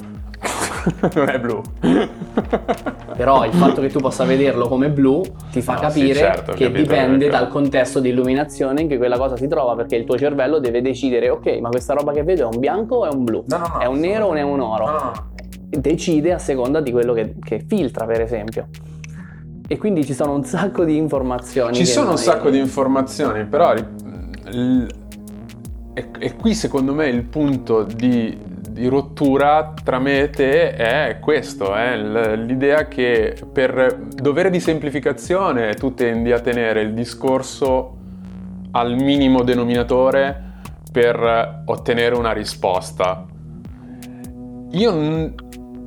Non 1.15 1.29
è 1.29 1.39
blu. 1.39 1.61
Però 3.17 3.45
il 3.45 3.53
fatto 3.53 3.81
che 3.81 3.89
tu 3.89 4.01
possa 4.01 4.25
vederlo 4.25 4.69
come 4.69 4.91
blu 4.91 5.23
ti 5.51 5.61
fa 5.61 5.75
No, 5.75 5.81
capire 5.81 6.15
sì, 6.15 6.21
certo, 6.21 6.53
che 6.53 6.71
dipende 6.71 7.29
dal 7.29 7.49
contesto 7.49 8.01
di 8.01 8.09
illuminazione 8.11 8.83
in 8.83 8.87
cui 8.89 8.97
quella 8.99 9.19
cosa 9.19 9.37
si 9.37 9.47
trova, 9.49 9.75
perché 9.75 9.97
il 9.97 10.05
tuo 10.05 10.17
cervello 10.17 10.59
deve 10.59 10.83
decidere, 10.83 11.31
ok, 11.31 11.59
ma 11.61 11.69
questa 11.69 11.95
roba 11.95 12.13
che 12.13 12.23
vedo 12.23 12.43
è 12.43 12.55
un 12.55 12.61
bianco 12.61 12.97
o 12.97 13.07
è 13.07 13.13
un 13.13 13.25
blu? 13.25 13.45
No, 13.47 13.57
no, 13.59 13.79
è 13.79 13.87
un 13.87 13.99
nero 13.99 14.27
o 14.27 14.35
è 14.35 14.43
un 14.43 14.61
oro? 14.61 15.31
Decide 15.69 16.33
a 16.33 16.39
seconda 16.39 16.81
di 16.81 16.91
quello 16.91 17.13
che, 17.13 17.35
che 17.43 17.65
filtra, 17.67 18.05
per 18.05 18.21
esempio. 18.21 18.69
E 19.67 19.79
quindi 19.79 20.05
ci 20.05 20.13
sono 20.13 20.35
un 20.35 20.45
sacco 20.45 20.85
di 20.85 20.97
informazioni. 20.97 21.75
Ci 21.75 21.87
sono 21.87 22.11
un 22.11 22.19
sacco 22.19 22.51
di 22.51 22.59
informazioni, 22.59 23.47
però 23.47 23.75
e 26.19 26.37
qui 26.37 26.55
secondo 26.55 26.95
me 26.95 27.09
il 27.09 27.25
punto 27.25 27.83
di, 27.83 28.37
di 28.73 28.87
rottura 28.89 29.75
tra 29.85 29.99
me 29.99 30.23
e 30.23 30.31
te 30.31 30.75
è 30.75 31.19
questo, 31.21 31.75
è 31.75 31.97
l- 31.97 32.45
l'idea 32.47 32.89
che 32.89 33.37
per 33.53 34.09
dovere 34.09 34.51
di 34.51 34.61
semplificazione 34.61 35.75
tu 35.75 35.95
tendi 35.95 36.33
a 36.33 36.41
tenere 36.41 36.81
il 36.81 36.95
discorso 36.95 37.97
al 38.73 38.95
minimo 38.95 39.43
denominatore 39.43 40.51
per 40.91 41.63
ottenere 41.67 42.15
una 42.15 42.33
risposta. 42.33 43.27
Io 44.71 45.35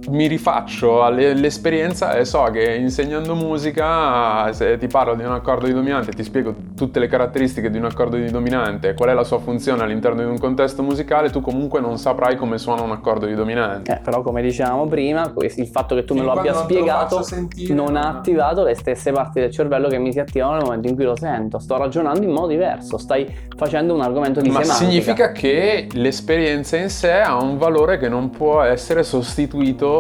mi 0.10 0.28
rifaccio 0.28 1.04
alle- 1.04 1.32
all'esperienza 1.32 2.14
e 2.16 2.26
so 2.26 2.44
che 2.52 2.76
insegnando 2.76 3.36
musica, 3.36 4.52
se 4.54 4.78
ti 4.78 4.88
parlo 4.88 5.16
di 5.16 5.24
un 5.24 5.32
accordo 5.32 5.66
di 5.66 5.74
dominante, 5.74 6.12
ti 6.12 6.24
spiego 6.24 6.54
tutte 6.76 7.00
le 7.00 7.08
caratteristiche 7.08 7.70
di 7.70 7.78
un 7.78 7.86
accordo 7.86 8.16
di 8.16 8.30
dominante, 8.30 8.94
qual 8.94 9.10
è 9.10 9.14
la 9.14 9.24
sua 9.24 9.40
funzione 9.40 9.84
all'interno 9.84 10.22
di 10.22 10.28
un 10.30 10.38
contesto 10.38 10.84
musicale, 10.84 11.30
tu 11.30 11.42
comunque 11.42 11.80
non 11.80 11.98
saprai 11.98 12.36
come 12.36 12.58
suona 12.58 12.82
un 12.84 12.92
accordo 12.92 13.26
di 13.26 13.34
dominante. 13.34 13.92
Eh, 13.94 14.00
però 14.04 14.22
come 14.22 14.42
dicevamo 14.42 14.86
prima, 14.88 15.32
il 15.38 15.68
fatto 15.68 15.96
che 15.96 16.04
tu 16.06 16.14
me 16.14 16.22
lo 16.22 16.32
abbia 16.32 16.52
lo 16.54 16.60
spiegato 16.60 17.22
sentire, 17.24 17.74
non 17.74 17.96
ha 17.96 18.08
attivato 18.10 18.64
le 18.64 18.76
stesse 18.76 19.12
parti 19.12 19.40
del 19.40 19.52
cervello 19.52 19.88
che 19.88 19.98
mi 19.98 20.12
si 20.12 20.20
attivano 20.20 20.54
nel 20.56 20.64
momento 20.64 20.88
in 20.88 20.96
cui 20.96 21.04
lo 21.04 21.16
sento. 21.18 21.60
Sto 21.60 21.78
ragionando 21.78 22.24
in 22.24 22.32
modo 22.32 22.48
diverso, 22.48 22.98
stai 22.98 23.26
facendo 23.58 23.94
un 23.94 24.02
argomento 24.02 24.42
di 24.42 24.50
Ma 24.50 24.62
semantica. 24.62 24.90
significa 24.90 25.32
che 25.32 25.88
l'esperienza 25.94 26.78
in 26.78 26.90
sé 26.90 27.22
ha 27.22 27.42
un 27.42 27.58
valore 27.58 27.98
che 27.98 28.10
non 28.10 28.30
può 28.30 28.62
essere 28.62 29.04
sostituito, 29.04 29.95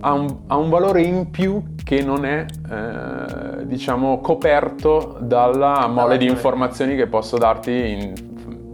ha 0.00 0.12
un, 0.12 0.36
ha 0.46 0.56
un 0.56 0.70
valore 0.70 1.02
in 1.02 1.30
più 1.30 1.62
che 1.82 2.02
non 2.02 2.24
è, 2.24 2.44
eh, 2.70 3.66
diciamo, 3.66 4.20
coperto 4.20 5.16
dalla 5.20 5.86
mole 5.86 6.16
di 6.16 6.26
informazioni 6.26 6.96
che 6.96 7.06
posso 7.06 7.38
darti 7.38 7.70
in, 7.70 8.12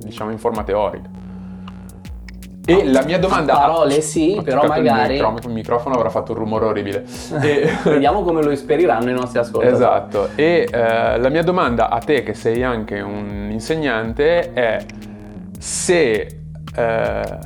diciamo, 0.05 0.31
in 0.31 0.39
forma 0.39 0.63
teorica. 0.63 1.21
E 2.65 2.85
la 2.85 3.03
mia 3.03 3.19
domanda... 3.19 3.55
Parole 3.55 4.01
sì, 4.01 4.41
però 4.45 4.61
toccato 4.61 4.79
il 4.81 4.87
magari- 4.87 5.15
micro- 5.15 5.37
Il 5.43 5.53
microfono 5.53 5.95
avrà 5.97 6.11
fatto 6.11 6.31
un 6.33 6.39
rumore 6.39 6.67
orribile. 6.67 7.05
E- 7.41 7.69
Vediamo 7.83 8.23
come 8.23 8.41
lo 8.43 8.51
esperiranno 8.51 9.11
i 9.11 9.15
nostri 9.15 9.41
ascoltatori. 9.41 9.75
Esatto, 9.75 10.29
e 10.37 10.69
eh, 10.71 11.19
la 11.19 11.29
mia 11.29 11.43
domanda 11.43 11.89
a 11.91 11.99
te 11.99 12.23
che 12.23 12.35
sei 12.35 12.63
anche 12.63 13.01
un 13.01 13.49
insegnante 13.51 14.53
è 14.53 14.85
se, 15.59 16.39
eh, 16.77 17.39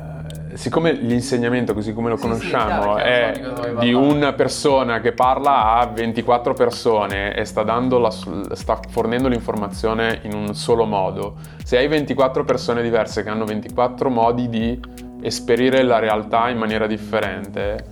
siccome 0.57 0.91
l'insegnamento 0.91 1.73
così 1.73 1.93
come 1.93 2.09
lo 2.09 2.17
Sì, 2.17 2.23
sì, 2.23 2.27
conosciamo 2.27 2.95
chiaro, 2.95 2.95
chiaro, 2.95 3.73
è 3.73 3.73
di 3.79 3.93
una 3.93 4.33
persona 4.33 4.99
che 4.99 5.13
parla 5.13 5.75
a 5.75 5.85
24 5.85 6.53
persone 6.53 7.35
e 7.35 7.45
sta, 7.45 7.63
dando 7.63 7.99
la 7.99 8.09
sta 8.09 8.79
fornendo 8.89 9.27
l'informazione 9.27 10.19
in 10.23 10.33
un 10.33 10.55
solo 10.55 10.85
modo, 10.85 11.35
se 11.63 11.77
hai 11.77 11.87
24 11.87 12.43
persone 12.43 12.81
diverse 12.81 13.23
che 13.23 13.29
hanno 13.29 13.45
24 13.45 14.09
modi 14.09 14.49
di 14.49 14.79
esperire 15.21 15.83
la 15.83 15.99
realtà 15.99 16.49
in 16.49 16.57
maniera 16.57 16.87
differente, 16.87 17.85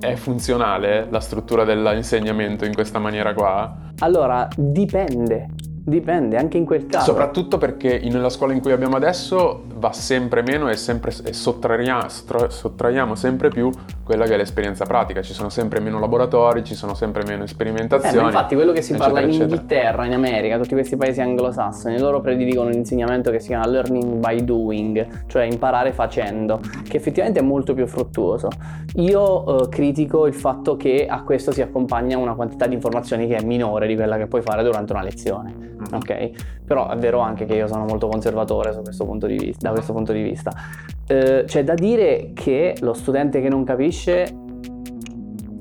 è 0.00 0.14
funzionale 0.14 1.06
la 1.08 1.20
struttura 1.20 1.64
dell'insegnamento 1.64 2.64
in 2.64 2.74
questa 2.74 2.98
maniera 2.98 3.32
qua? 3.32 3.74
Allora, 4.00 4.48
dipende. 4.56 5.48
Dipende 5.86 6.36
anche 6.36 6.56
in 6.56 6.64
quel 6.64 6.86
caso. 6.86 7.04
Soprattutto 7.04 7.58
perché 7.58 8.00
nella 8.10 8.28
scuola 8.28 8.52
in 8.52 8.60
cui 8.60 8.72
abbiamo 8.72 8.96
adesso 8.96 9.62
va 9.86 9.92
sempre 9.92 10.42
meno 10.42 10.68
e, 10.68 10.76
sempre, 10.76 11.12
e 11.24 11.32
sottraiamo, 11.32 12.08
sottraiamo 12.48 13.14
sempre 13.14 13.48
più 13.48 13.70
quella 14.04 14.24
che 14.24 14.34
è 14.34 14.36
l'esperienza 14.36 14.84
pratica. 14.84 15.22
Ci 15.22 15.32
sono 15.32 15.48
sempre 15.48 15.80
meno 15.80 15.98
laboratori, 15.98 16.64
ci 16.64 16.74
sono 16.74 16.94
sempre 16.94 17.24
meno 17.24 17.44
Eh, 17.44 17.48
sperimentazioni. 17.48 18.16
ma 18.16 18.26
infatti 18.26 18.54
quello 18.54 18.72
che 18.72 18.82
si 18.82 18.92
eccetera, 18.92 19.12
parla 19.12 19.26
in 19.26 19.34
eccetera. 19.34 19.54
Inghilterra, 19.60 20.04
in 20.06 20.12
America, 20.12 20.58
tutti 20.58 20.74
questi 20.74 20.96
paesi 20.96 21.20
anglosassoni, 21.20 21.98
loro 21.98 22.20
prediligono 22.20 22.68
un 22.68 22.74
insegnamento 22.74 23.30
che 23.30 23.40
si 23.40 23.48
chiama 23.48 23.66
learning 23.66 24.14
by 24.14 24.44
doing, 24.44 25.24
cioè 25.26 25.44
imparare 25.44 25.92
facendo, 25.92 26.60
che 26.88 26.96
effettivamente 26.96 27.40
è 27.40 27.42
molto 27.42 27.74
più 27.74 27.86
fruttuoso. 27.86 28.48
Io 28.96 29.64
eh, 29.64 29.68
critico 29.68 30.26
il 30.26 30.34
fatto 30.34 30.76
che 30.76 31.06
a 31.08 31.22
questo 31.22 31.52
si 31.52 31.62
accompagna 31.62 32.18
una 32.18 32.34
quantità 32.34 32.66
di 32.66 32.74
informazioni 32.74 33.26
che 33.26 33.36
è 33.36 33.44
minore 33.44 33.86
di 33.86 33.94
quella 33.94 34.16
che 34.16 34.26
puoi 34.26 34.42
fare 34.42 34.62
durante 34.62 34.92
una 34.92 35.02
lezione. 35.02 35.74
Ok? 35.92 36.30
Però 36.66 36.88
è 36.88 36.96
vero 36.96 37.20
anche 37.20 37.44
che 37.44 37.54
io 37.54 37.68
sono 37.68 37.84
molto 37.84 38.08
conservatore 38.08 38.72
su 38.72 38.82
questo 38.82 39.04
punto 39.04 39.26
di 39.26 39.36
vista, 39.36 39.68
da 39.68 39.74
questo 39.74 39.92
punto 39.92 40.12
di 40.12 40.22
vista. 40.22 40.50
Eh, 41.06 41.44
c'è 41.46 41.62
da 41.62 41.74
dire 41.74 42.32
che 42.34 42.74
lo 42.80 42.92
studente 42.92 43.40
che 43.40 43.48
non 43.48 43.64
capisce 43.64 44.44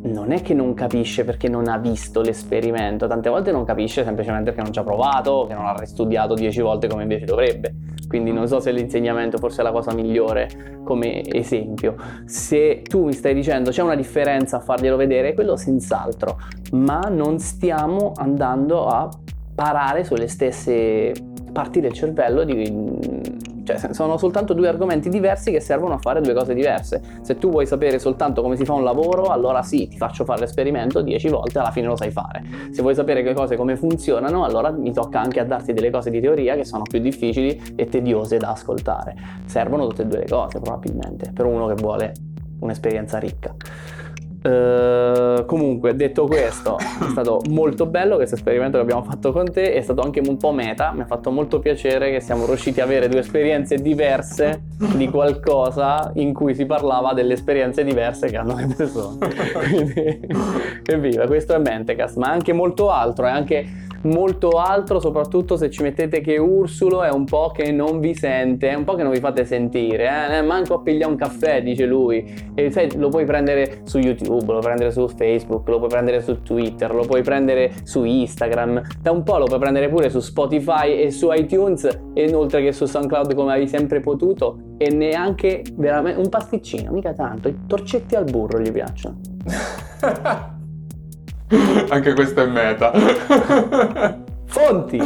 non 0.06 0.32
è 0.32 0.42
che 0.42 0.54
non 0.54 0.74
capisce 0.74 1.24
perché 1.24 1.48
non 1.48 1.68
ha 1.68 1.78
visto 1.78 2.22
l'esperimento, 2.22 3.08
tante 3.08 3.30
volte 3.30 3.52
non 3.52 3.66
capisce 3.66 4.04
semplicemente 4.04 4.52
perché 4.52 4.62
non 4.62 4.72
ci 4.72 4.80
ha 4.80 4.84
provato, 4.84 5.46
che 5.48 5.54
non 5.54 5.66
ha 5.66 5.74
ristudiato 5.74 6.36
dieci 6.36 6.62
volte 6.62 6.88
come 6.88 7.04
invece 7.04 7.26
dovrebbe. 7.26 7.74
Quindi 8.08 8.32
non 8.32 8.48
so 8.48 8.60
se 8.60 8.72
l'insegnamento 8.72 9.38
forse 9.38 9.62
è 9.62 9.64
la 9.64 9.72
cosa 9.72 9.94
migliore 9.94 10.80
come 10.84 11.24
esempio. 11.24 11.96
Se 12.26 12.84
tu 12.84 13.06
mi 13.06 13.14
stai 13.14 13.34
dicendo 13.34 13.72
c'è 13.72 13.82
una 13.82 13.96
differenza 13.96 14.58
a 14.58 14.60
farglielo 14.60 14.96
vedere, 14.96 15.34
quello 15.34 15.56
senz'altro, 15.56 16.38
ma 16.74 17.00
non 17.10 17.40
stiamo 17.40 18.12
andando 18.16 18.86
a 18.86 19.10
parare 19.56 20.04
sulle 20.04 20.28
stesse 20.28 21.14
parti 21.52 21.80
del 21.80 21.94
cervello 21.94 22.44
di... 22.44 23.44
Cioè, 23.66 23.94
sono 23.94 24.18
soltanto 24.18 24.54
due 24.54 24.68
argomenti 24.68 25.10
diversi 25.10 25.50
che 25.50 25.60
servono 25.60 25.96
a 25.96 25.98
fare 25.98 26.22
due 26.22 26.36
cose 26.36 26.54
diverse. 26.54 27.02
Se 27.22 27.40
tu 27.40 27.50
vuoi 27.50 27.66
sapere 27.66 27.98
soltanto 27.98 28.44
come 28.44 28.58
si 28.58 28.64
fa 28.64 28.74
un 28.74 28.84
lavoro, 28.84 29.24
allora 29.32 29.64
sì, 29.64 29.88
ti 29.88 29.98
faccio 29.98 30.24
fare 30.24 30.42
l'esperimento 30.42 31.02
dieci 31.02 31.30
volte, 31.30 31.58
alla 31.58 31.72
fine 31.72 31.88
lo 31.88 31.96
sai 31.96 32.12
fare. 32.12 32.44
Se 32.70 32.84
vuoi 32.84 32.94
sapere 32.94 33.24
che 33.24 33.34
cose 33.34 33.56
come 33.56 33.76
funzionano, 33.76 34.44
allora 34.44 34.70
mi 34.70 34.94
tocca 34.94 35.20
anche 35.20 35.40
a 35.40 35.46
darti 35.46 35.74
delle 35.74 35.90
cose 35.90 36.12
di 36.12 36.22
teoria 36.22 36.56
che 36.56 36.64
sono 36.64 36.84
più 36.84 37.00
difficili 37.00 37.60
e 37.76 37.88
tediose 37.88 38.38
da 38.38 38.52
ascoltare. 38.52 39.16
Servono 39.46 39.88
tutte 39.88 40.04
e 40.04 40.06
due 40.06 40.20
le 40.20 40.28
cose, 40.28 40.60
probabilmente, 40.60 41.32
per 41.34 41.46
uno 41.46 41.66
che 41.66 41.74
vuole 41.74 42.14
un'esperienza 42.60 43.18
ricca. 43.18 43.56
Eh, 44.46 45.44
comunque, 45.48 45.96
detto 45.96 46.26
questo, 46.28 46.78
è 46.78 47.10
stato 47.10 47.42
molto 47.50 47.88
bello 47.88 48.18
questo 48.18 48.36
esperimento 48.36 48.78
che 48.78 48.84
abbiamo 48.84 49.02
fatto 49.02 49.32
con 49.32 49.52
te, 49.52 49.74
è 49.74 49.82
stato 49.82 50.02
anche 50.02 50.22
un 50.24 50.38
po' 50.38 50.52
meta, 50.52 50.92
mi 50.92 51.02
ha 51.02 51.06
fatto 51.06 51.32
molto 51.32 51.58
piacere 51.58 52.12
che 52.12 52.20
siamo 52.20 52.46
riusciti 52.46 52.80
a 52.80 52.84
avere 52.84 53.10
due 53.10 53.22
esperienze 53.22 53.78
diverse 53.78 54.62
di 54.96 55.10
qualcosa 55.10 56.12
in 56.16 56.32
cui 56.34 56.54
si 56.54 56.68
parlava 56.68 57.14
delle 57.14 57.34
esperienze 57.34 57.84
diverse 57.84 58.28
che 58.30 58.38
hanno 58.38 58.56
le 58.56 58.68
persone. 58.68 59.18
Quindi, 59.68 60.30
evviva, 60.86 61.26
questo 61.26 61.56
è 61.56 61.58
Mentecast, 61.58 62.18
ma 62.18 62.30
anche 62.30 62.54
molto 62.54 62.92
altro, 62.92 63.26
è 63.26 63.32
anche 63.32 63.85
molto 64.06 64.50
altro, 64.50 65.00
soprattutto 65.00 65.58
se 65.58 65.70
ci 65.70 65.82
mettete 65.82 66.22
che 66.22 66.38
Ursulo 66.38 67.04
è 67.04 67.12
un 67.12 67.26
po' 67.26 67.52
che 67.54 67.72
non 67.72 68.00
vi 68.00 68.16
sente, 68.16 68.70
è 68.70 68.74
un 68.74 68.84
po' 68.84 68.96
che 68.96 69.04
non 69.04 69.12
vi 69.12 69.20
fate 69.20 69.46
sentire, 69.46 70.08
eh? 70.32 70.42
manco 70.42 70.76
a 70.76 70.82
pigliare 70.82 71.12
un 71.12 71.18
caffè, 71.18 71.62
dice 71.62 71.86
lui. 71.86 72.52
E 72.54 72.72
sai, 72.72 72.96
lo 72.98 73.10
puoi 73.10 73.26
prendere 73.26 73.82
su 73.84 74.00
YouTube, 74.00 74.54
lo 74.54 74.60
puoi 74.60 74.62
prendere 74.62 74.92
su 74.92 75.08
Facebook, 75.08 75.68
lo 75.68 75.78
puoi 75.78 75.90
prendere 75.90 76.22
su 76.22 76.42
Twitter, 76.42 76.94
lo 76.94 77.06
puoi 77.06 77.22
prendere 77.22 77.72
su 77.84 78.04
Instagram, 78.04 78.82
da 79.02 79.12
un 79.12 79.24
po' 79.24 79.38
lo 79.38 79.46
puoi 79.46 79.60
prendere 79.60 79.90
pure 79.90 80.10
su 80.10 80.20
Spotify 80.20 81.02
e 81.02 81.12
su 81.12 81.32
iTunes, 81.32 81.86
e 82.14 82.28
inoltre 82.28 82.62
che 82.62 82.72
su 82.72 82.86
SoundCloud 82.86 83.34
come 83.36 83.52
avevi 83.52 83.68
sempre 83.68 84.00
potuto, 84.00 84.58
e 84.78 84.90
neanche 84.90 85.64
veramente 85.76 86.20
un 86.20 86.30
pasticcino, 86.30 86.92
mica 86.92 87.14
tanto, 87.14 87.48
i 87.48 87.58
torcetti 87.68 88.16
al 88.16 88.26
burro 88.26 88.60
gli 88.60 88.72
piacciono. 88.72 89.20
Anche 91.90 92.14
questo 92.14 92.42
è 92.42 92.46
meta. 92.46 92.92
Fonti. 94.46 95.00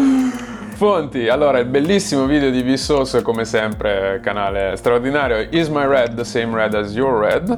Fonti, 0.73 1.27
allora 1.27 1.59
il 1.59 1.65
bellissimo 1.65 2.25
video 2.25 2.49
di 2.49 2.61
Vsauce 2.63 3.21
come 3.21 3.43
sempre, 3.43 4.21
canale 4.23 4.75
straordinario, 4.77 5.45
Is 5.51 5.67
my 5.67 5.85
red 5.85 6.15
the 6.15 6.23
same 6.23 6.55
red 6.55 6.73
as 6.73 6.93
your 6.93 7.19
red? 7.19 7.57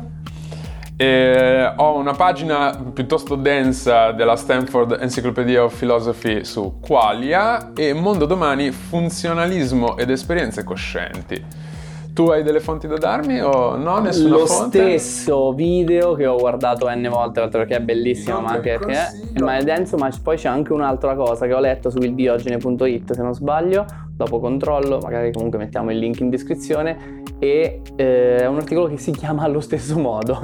E 0.96 1.74
ho 1.76 1.98
una 1.98 2.14
pagina 2.14 2.76
piuttosto 2.94 3.36
densa 3.36 4.12
della 4.12 4.36
Stanford 4.36 4.98
Encyclopedia 5.00 5.64
of 5.64 5.78
Philosophy 5.78 6.44
su 6.44 6.80
Qualia 6.80 7.74
e 7.76 7.94
Mondo 7.94 8.26
Domani, 8.26 8.72
funzionalismo 8.72 9.98
ed 9.98 10.10
esperienze 10.10 10.64
coscienti. 10.64 11.70
Tu 12.14 12.24
hai 12.30 12.44
delle 12.44 12.60
fonti 12.60 12.88
da 12.88 12.98
darmi 12.98 13.40
o 13.42 13.78
no? 13.78 14.00
Nessuna 14.00 14.30
Lo 14.36 14.46
fonte? 14.46 15.00
stesso 15.00 15.54
video 15.54 16.14
che 16.14 16.26
ho 16.28 16.36
guardato 16.38 16.90
n 16.90 17.08
volte, 17.10 17.32
tra 17.34 17.42
l'altro 17.44 17.60
perché 17.60 17.76
è 17.78 17.80
bellissimo, 17.80 18.42
ma 18.42 18.50
anche 18.52 18.78
perché 18.78 19.32
ma 19.40 19.56
è 19.58 19.64
denso, 19.64 19.96
ma 19.96 20.10
poi 20.22 20.36
c'è 20.36 20.50
anche 20.50 20.74
un'altra 20.74 21.16
cosa 21.16 21.46
che 21.48 21.54
ho 21.54 21.60
letto 21.60 21.90
su 21.90 22.00
ildiogene.it 22.00 23.14
se 23.14 23.22
non 23.22 23.34
sbaglio, 23.34 23.86
dopo 24.14 24.40
controllo, 24.42 25.00
magari 25.02 25.32
comunque 25.32 25.58
mettiamo 25.58 25.90
il 25.92 26.00
link 26.00 26.20
in 26.20 26.30
descrizione 26.30 27.24
e 27.40 27.82
eh, 27.96 28.36
è 28.36 28.46
un 28.46 28.58
articolo 28.58 28.88
che 28.88 28.98
si 28.98 29.12
chiama 29.12 29.44
allo 29.44 29.62
stesso 29.62 29.98
modo. 29.98 30.42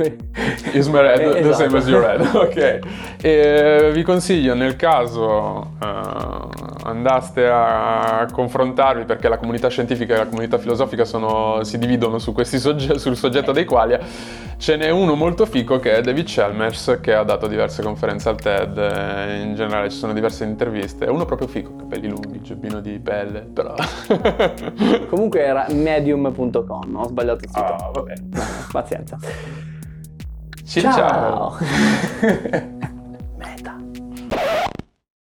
Is 0.72 0.88
my 0.88 1.02
red 1.02 1.20
Eh, 1.20 1.42
the 1.42 1.54
same 1.54 1.66
esatto. 1.66 1.76
as 1.78 1.88
your 1.90 2.02
red? 2.02 2.22
Ok. 2.34 2.80
E 3.22 3.92
vi 3.94 4.04
consiglio 4.04 4.54
nel 4.56 4.76
caso 4.78 5.74
eh, 5.84 6.77
andaste 6.88 7.46
a 7.48 8.26
confrontarvi, 8.32 9.04
perché 9.04 9.28
la 9.28 9.38
comunità 9.38 9.68
scientifica 9.68 10.16
e 10.16 10.18
la 10.18 10.28
comunità 10.28 10.58
filosofica 10.58 11.04
sono, 11.04 11.64
si 11.64 11.78
dividono 11.78 12.18
su 12.18 12.34
sogge- 12.44 12.98
sul 12.98 13.18
soggetto 13.18 13.52
dei 13.52 13.66
quali, 13.66 13.98
ce 14.58 14.78
n'è 14.78 14.90
uno 14.90 15.16
molto 15.16 15.46
fico 15.46 15.80
che 15.80 15.98
è 15.98 16.02
David 16.02 16.26
Chalmers, 16.28 17.00
che 17.02 17.14
ha 17.14 17.24
dato 17.24 17.48
diverse 17.48 17.84
conferenze 17.84 18.30
al 18.30 18.38
TED, 18.38 18.78
eh, 18.78 19.42
in 19.42 19.56
generale 19.56 19.90
ci 19.90 19.98
sono 19.98 20.14
diverse 20.14 20.46
interviste, 20.46 21.06
è 21.06 21.10
uno 21.10 21.26
proprio 21.26 21.48
fico, 21.48 21.76
capelli 21.76 22.08
lunghi, 22.08 22.42
giubbino 22.42 22.80
di 22.80 22.98
pelle, 23.00 23.42
però... 23.42 23.76
Comunque 25.10 25.44
era 25.44 25.66
medium.com, 25.70 26.96
ho 26.96 27.08
sbagliato 27.08 27.44
il 27.44 27.50
sito. 27.50 27.60
Ah, 27.66 27.90
oh, 27.90 27.92
vabbè. 27.92 28.14
Pazienza. 28.72 29.18
Ciao! 30.66 30.92
ciao. 30.94 31.58
Meta. 33.38 33.76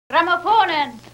Ramaphonen! 0.07 1.06